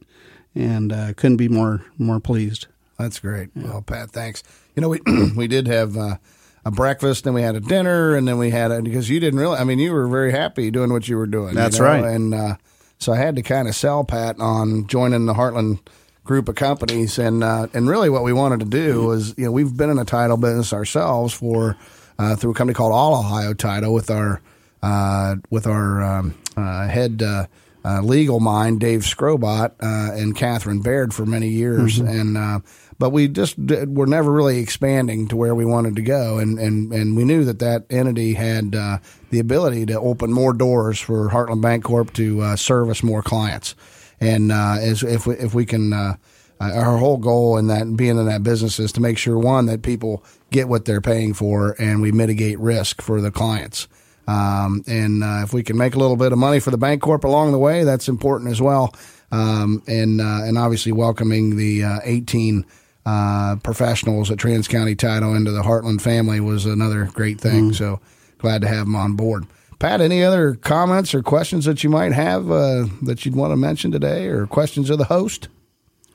and 0.54 0.92
uh, 0.92 1.12
couldn't 1.14 1.36
be 1.36 1.48
more 1.48 1.84
more 1.98 2.20
pleased. 2.20 2.66
That's 2.98 3.18
great. 3.18 3.50
Yeah. 3.54 3.64
Well, 3.64 3.82
Pat, 3.82 4.10
thanks. 4.10 4.42
You 4.76 4.82
know, 4.82 4.88
we 4.88 5.00
we 5.36 5.46
did 5.46 5.66
have 5.66 5.96
uh, 5.96 6.16
a 6.64 6.70
breakfast, 6.70 7.26
and 7.26 7.34
we 7.34 7.42
had 7.42 7.56
a 7.56 7.60
dinner, 7.60 8.14
and 8.14 8.26
then 8.26 8.38
we 8.38 8.50
had 8.50 8.70
a 8.70 8.82
because 8.82 9.10
you 9.10 9.20
didn't 9.20 9.40
really. 9.40 9.56
I 9.56 9.64
mean, 9.64 9.78
you 9.78 9.92
were 9.92 10.08
very 10.08 10.32
happy 10.32 10.70
doing 10.70 10.92
what 10.92 11.08
you 11.08 11.16
were 11.16 11.26
doing. 11.26 11.54
That's 11.54 11.78
you 11.78 11.84
know? 11.84 11.90
right. 11.90 12.04
And 12.04 12.34
uh, 12.34 12.56
so 12.98 13.12
I 13.12 13.16
had 13.16 13.36
to 13.36 13.42
kind 13.42 13.68
of 13.68 13.74
sell 13.74 14.04
Pat 14.04 14.38
on 14.38 14.86
joining 14.86 15.26
the 15.26 15.34
Heartland 15.34 15.80
group 16.22 16.48
of 16.48 16.54
companies, 16.54 17.18
and 17.18 17.42
uh, 17.42 17.66
and 17.74 17.88
really 17.88 18.10
what 18.10 18.22
we 18.22 18.32
wanted 18.32 18.60
to 18.60 18.66
do 18.66 19.06
was, 19.06 19.34
you 19.36 19.44
know, 19.44 19.52
we've 19.52 19.76
been 19.76 19.90
in 19.90 19.98
a 19.98 20.04
title 20.04 20.36
business 20.36 20.72
ourselves 20.72 21.34
for 21.34 21.76
uh, 22.18 22.36
through 22.36 22.52
a 22.52 22.54
company 22.54 22.74
called 22.74 22.92
All 22.92 23.18
Ohio 23.18 23.54
Title 23.54 23.92
with 23.92 24.10
our 24.10 24.40
uh, 24.84 25.36
with 25.50 25.66
our 25.66 26.02
um, 26.02 26.34
uh, 26.56 26.86
head 26.86 27.22
uh, 27.22 27.46
uh, 27.84 28.00
legal 28.02 28.40
mind, 28.40 28.80
Dave 28.80 29.00
Scrobot, 29.00 29.72
uh, 29.80 30.14
and 30.14 30.36
Catherine 30.36 30.80
Baird 30.80 31.12
for 31.14 31.26
many 31.26 31.48
years, 31.48 31.98
and 31.98 32.36
uh, 32.36 32.60
but 32.98 33.10
we 33.10 33.28
just 33.28 33.66
d- 33.66 33.84
were 33.86 34.06
never 34.06 34.30
really 34.30 34.58
expanding 34.58 35.28
to 35.28 35.36
where 35.36 35.54
we 35.54 35.64
wanted 35.64 35.96
to 35.96 36.02
go, 36.02 36.38
and 36.38 36.58
and 36.58 36.92
and 36.92 37.16
we 37.16 37.24
knew 37.24 37.44
that 37.44 37.58
that 37.60 37.84
entity 37.90 38.34
had 38.34 38.74
uh, 38.74 38.98
the 39.30 39.38
ability 39.38 39.86
to 39.86 39.98
open 39.98 40.32
more 40.32 40.52
doors 40.52 40.98
for 41.00 41.28
Heartland 41.28 41.62
Bancorp 41.62 42.12
to 42.14 42.40
uh, 42.40 42.56
service 42.56 43.02
more 43.02 43.22
clients, 43.22 43.74
and 44.20 44.52
uh, 44.52 44.76
as 44.80 45.02
if 45.02 45.26
we, 45.26 45.34
if 45.36 45.54
we 45.54 45.66
can. 45.66 45.92
Uh, 45.92 46.16
uh, 46.60 46.70
our 46.72 46.98
whole 46.98 47.16
goal 47.16 47.58
in 47.58 47.66
that 47.66 47.96
being 47.96 48.16
in 48.16 48.26
that 48.26 48.44
business 48.44 48.78
is 48.78 48.92
to 48.92 49.00
make 49.00 49.18
sure 49.18 49.36
one 49.36 49.66
that 49.66 49.82
people 49.82 50.22
get 50.52 50.68
what 50.68 50.84
they're 50.84 51.00
paying 51.00 51.34
for, 51.34 51.74
and 51.80 52.00
we 52.00 52.12
mitigate 52.12 52.60
risk 52.60 53.02
for 53.02 53.20
the 53.20 53.32
clients. 53.32 53.88
Um, 54.26 54.82
and 54.86 55.22
uh, 55.22 55.42
if 55.44 55.52
we 55.52 55.62
can 55.62 55.76
make 55.76 55.94
a 55.94 55.98
little 55.98 56.16
bit 56.16 56.32
of 56.32 56.38
money 56.38 56.60
for 56.60 56.70
the 56.70 56.78
bank 56.78 57.02
corp 57.02 57.24
along 57.24 57.52
the 57.52 57.58
way, 57.58 57.84
that's 57.84 58.08
important 58.08 58.50
as 58.50 58.60
well. 58.60 58.94
Um, 59.30 59.82
and 59.86 60.20
uh, 60.20 60.44
and 60.44 60.56
obviously 60.56 60.92
welcoming 60.92 61.56
the 61.56 61.84
uh, 61.84 62.00
18 62.04 62.64
uh, 63.06 63.56
professionals 63.56 64.30
at 64.30 64.38
Trans 64.38 64.68
County 64.68 64.94
Title 64.94 65.34
into 65.34 65.50
the 65.50 65.62
Heartland 65.62 66.00
family 66.00 66.40
was 66.40 66.66
another 66.66 67.10
great 67.12 67.40
thing. 67.40 67.72
So 67.72 68.00
glad 68.38 68.62
to 68.62 68.68
have 68.68 68.86
them 68.86 68.96
on 68.96 69.14
board. 69.14 69.46
Pat, 69.78 70.00
any 70.00 70.22
other 70.22 70.54
comments 70.54 71.14
or 71.14 71.22
questions 71.22 71.64
that 71.64 71.84
you 71.84 71.90
might 71.90 72.12
have 72.12 72.50
uh, 72.50 72.86
that 73.02 73.24
you'd 73.24 73.36
want 73.36 73.52
to 73.52 73.56
mention 73.56 73.90
today, 73.90 74.28
or 74.28 74.46
questions 74.46 74.88
of 74.88 74.98
the 74.98 75.04
host? 75.04 75.48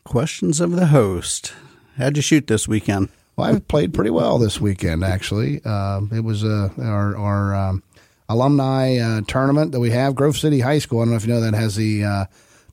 Questions 0.04 0.60
of 0.60 0.72
the 0.72 0.88
host. 0.88 1.54
How'd 1.98 2.15
you 2.15 2.24
shoot 2.24 2.48
this 2.48 2.67
weekend? 2.67 3.10
Well, 3.36 3.56
I 3.56 3.60
played 3.60 3.93
pretty 3.93 4.10
well 4.10 4.38
this 4.38 4.60
weekend. 4.60 5.04
Actually, 5.04 5.62
uh, 5.63 6.02
it 6.12 6.24
was 6.24 6.43
uh, 6.43 6.69
our 6.80 7.15
our 7.15 7.54
um, 7.54 7.84
alumni 8.30 8.98
uh, 8.98 9.22
tournament 9.28 9.74
that 9.74 9.80
we 9.80 9.89
have. 9.89 10.15
Grove 10.15 10.38
City 10.38 10.62
High 10.62 10.80
School. 10.80 11.00
I 11.00 11.04
don't 11.04 11.12
know 11.12 11.18
if 11.18 11.26
you 11.26 11.34
know 11.34 11.42
that 11.42 11.56
has 11.56 11.76
the 11.76 12.04
uh, 12.04 12.26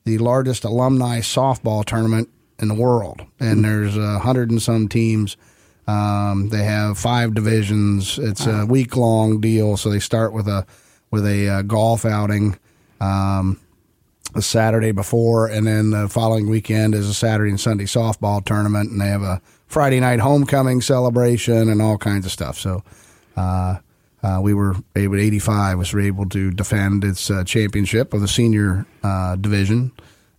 the 0.04 0.18
largest 0.18 0.64
alumni 0.64 1.20
softball 1.20 1.84
tournament 1.84 2.28
in 2.60 2.68
the 2.68 2.74
world, 2.74 3.22
and 3.40 3.64
there's 3.64 3.96
a 3.96 4.20
hundred 4.20 4.50
and 4.50 4.62
some 4.62 4.88
teams. 4.88 5.36
Um, 5.88 6.48
they 6.50 6.64
have 6.64 6.98
five 6.98 7.34
divisions. 7.34 8.18
It's 8.18 8.46
a 8.46 8.66
week 8.66 8.96
long 8.96 9.40
deal. 9.40 9.76
So 9.76 9.90
they 9.90 10.00
start 10.00 10.32
with 10.32 10.46
a 10.46 10.66
with 11.10 11.26
a 11.26 11.48
uh, 11.48 11.62
golf 11.62 12.04
outing. 12.04 12.58
Um, 13.00 13.60
the 14.36 14.42
Saturday 14.42 14.92
before, 14.92 15.46
and 15.46 15.66
then 15.66 15.90
the 15.90 16.08
following 16.08 16.48
weekend 16.48 16.94
is 16.94 17.08
a 17.08 17.14
Saturday 17.14 17.50
and 17.50 17.60
Sunday 17.60 17.84
softball 17.84 18.44
tournament, 18.44 18.90
and 18.90 19.00
they 19.00 19.08
have 19.08 19.22
a 19.22 19.40
Friday 19.66 19.98
night 19.98 20.20
homecoming 20.20 20.80
celebration 20.82 21.68
and 21.68 21.80
all 21.80 21.96
kinds 21.96 22.26
of 22.26 22.32
stuff. 22.32 22.58
So, 22.58 22.82
uh, 23.36 23.76
uh, 24.26 24.40
we 24.40 24.54
were 24.54 24.74
able, 24.96 25.16
85 25.16 25.78
was 25.78 25.94
able 25.94 26.28
to 26.30 26.50
defend 26.50 27.04
its 27.04 27.30
uh, 27.30 27.44
championship 27.44 28.12
of 28.12 28.20
the 28.20 28.26
senior 28.26 28.84
uh, 29.04 29.36
division, 29.36 29.92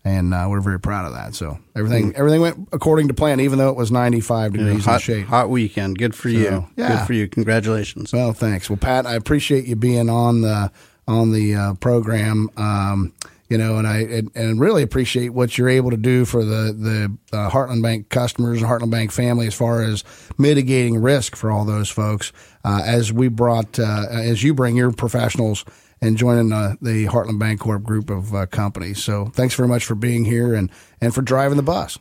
and 0.04 0.34
uh, 0.34 0.45
we're 0.50 0.60
very 0.60 0.80
proud 0.80 1.06
of 1.06 1.13
that. 1.13 1.36
So 1.36 1.58
everything 1.73 2.13
everything 2.15 2.41
went 2.41 2.67
according 2.73 3.08
to 3.08 3.13
plan, 3.13 3.39
even 3.39 3.60
though 3.60 3.69
it 3.69 3.78
was 3.78 3.89
95 3.89 4.54
degrees 4.54 4.73
in 4.73 4.80
hot, 4.82 5.02
shade. 5.02 5.26
hot 5.26 5.50
weekend. 5.50 5.97
Good 5.97 6.15
for 6.15 6.28
you. 6.28 6.67
yeah. 6.76 6.97
Good 6.97 7.08
for 7.08 7.13
you. 7.13 7.30
Congratulations. 7.30 8.12
Well, 8.12 8.34
thanks. 8.34 8.69
Well, 8.69 8.78
Pat, 8.78 9.06
I 9.06 9.13
appreciate 9.15 9.65
you 9.65 9.78
being 9.78 10.10
on 10.10 10.41
the 10.41 10.69
on 11.08 11.32
the 11.32 11.56
uh, 11.56 11.73
program. 11.76 12.50
Um, 12.58 13.13
you 13.49 13.57
know, 13.57 13.77
and 13.77 13.88
I 13.88 13.99
and, 13.99 14.31
and 14.36 14.60
really 14.60 14.83
appreciate 14.83 15.29
what 15.29 15.57
you're 15.57 15.69
able 15.69 15.91
to 15.91 15.97
do 15.97 16.25
for 16.25 16.43
the 16.43 16.73
the 16.73 17.38
uh, 17.38 17.49
Heartland 17.49 17.81
Bank 17.81 18.10
customers 18.10 18.62
and 18.62 18.69
Heartland 18.69 18.91
Bank 18.91 19.12
family 19.12 19.47
as 19.47 19.55
far 19.55 19.83
as 19.83 20.03
mitigating 20.38 21.01
risk 21.01 21.36
for 21.36 21.51
all 21.51 21.65
those 21.65 21.89
folks. 21.89 22.33
Uh, 22.65 22.81
as 22.83 23.13
we 23.13 23.29
brought, 23.29 23.79
uh, 23.79 24.05
as 24.10 24.43
you 24.43 24.53
bring 24.53 24.75
your 24.75 24.91
professionals 24.91 25.63
and 26.01 26.17
joining 26.17 26.51
uh, 26.51 26.75
the 26.81 27.05
Heartland 27.05 27.39
Bancorp 27.39 27.83
group 27.83 28.10
of 28.10 28.36
uh, 28.36 28.45
companies. 28.47 29.03
So, 29.03 29.27
thanks 29.27 29.55
very 29.55 29.69
much 29.69 29.86
for 29.86 29.95
being 29.95 30.25
here 30.25 30.53
and 30.53 30.69
and 30.99 31.13
for 31.13 31.21
driving 31.21 31.57
the 31.57 31.63
bus. 31.63 31.97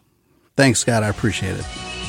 Thanks, 0.57 0.81
Scott. 0.81 1.03
I 1.03 1.09
appreciate 1.09 1.57
it. 1.59 2.06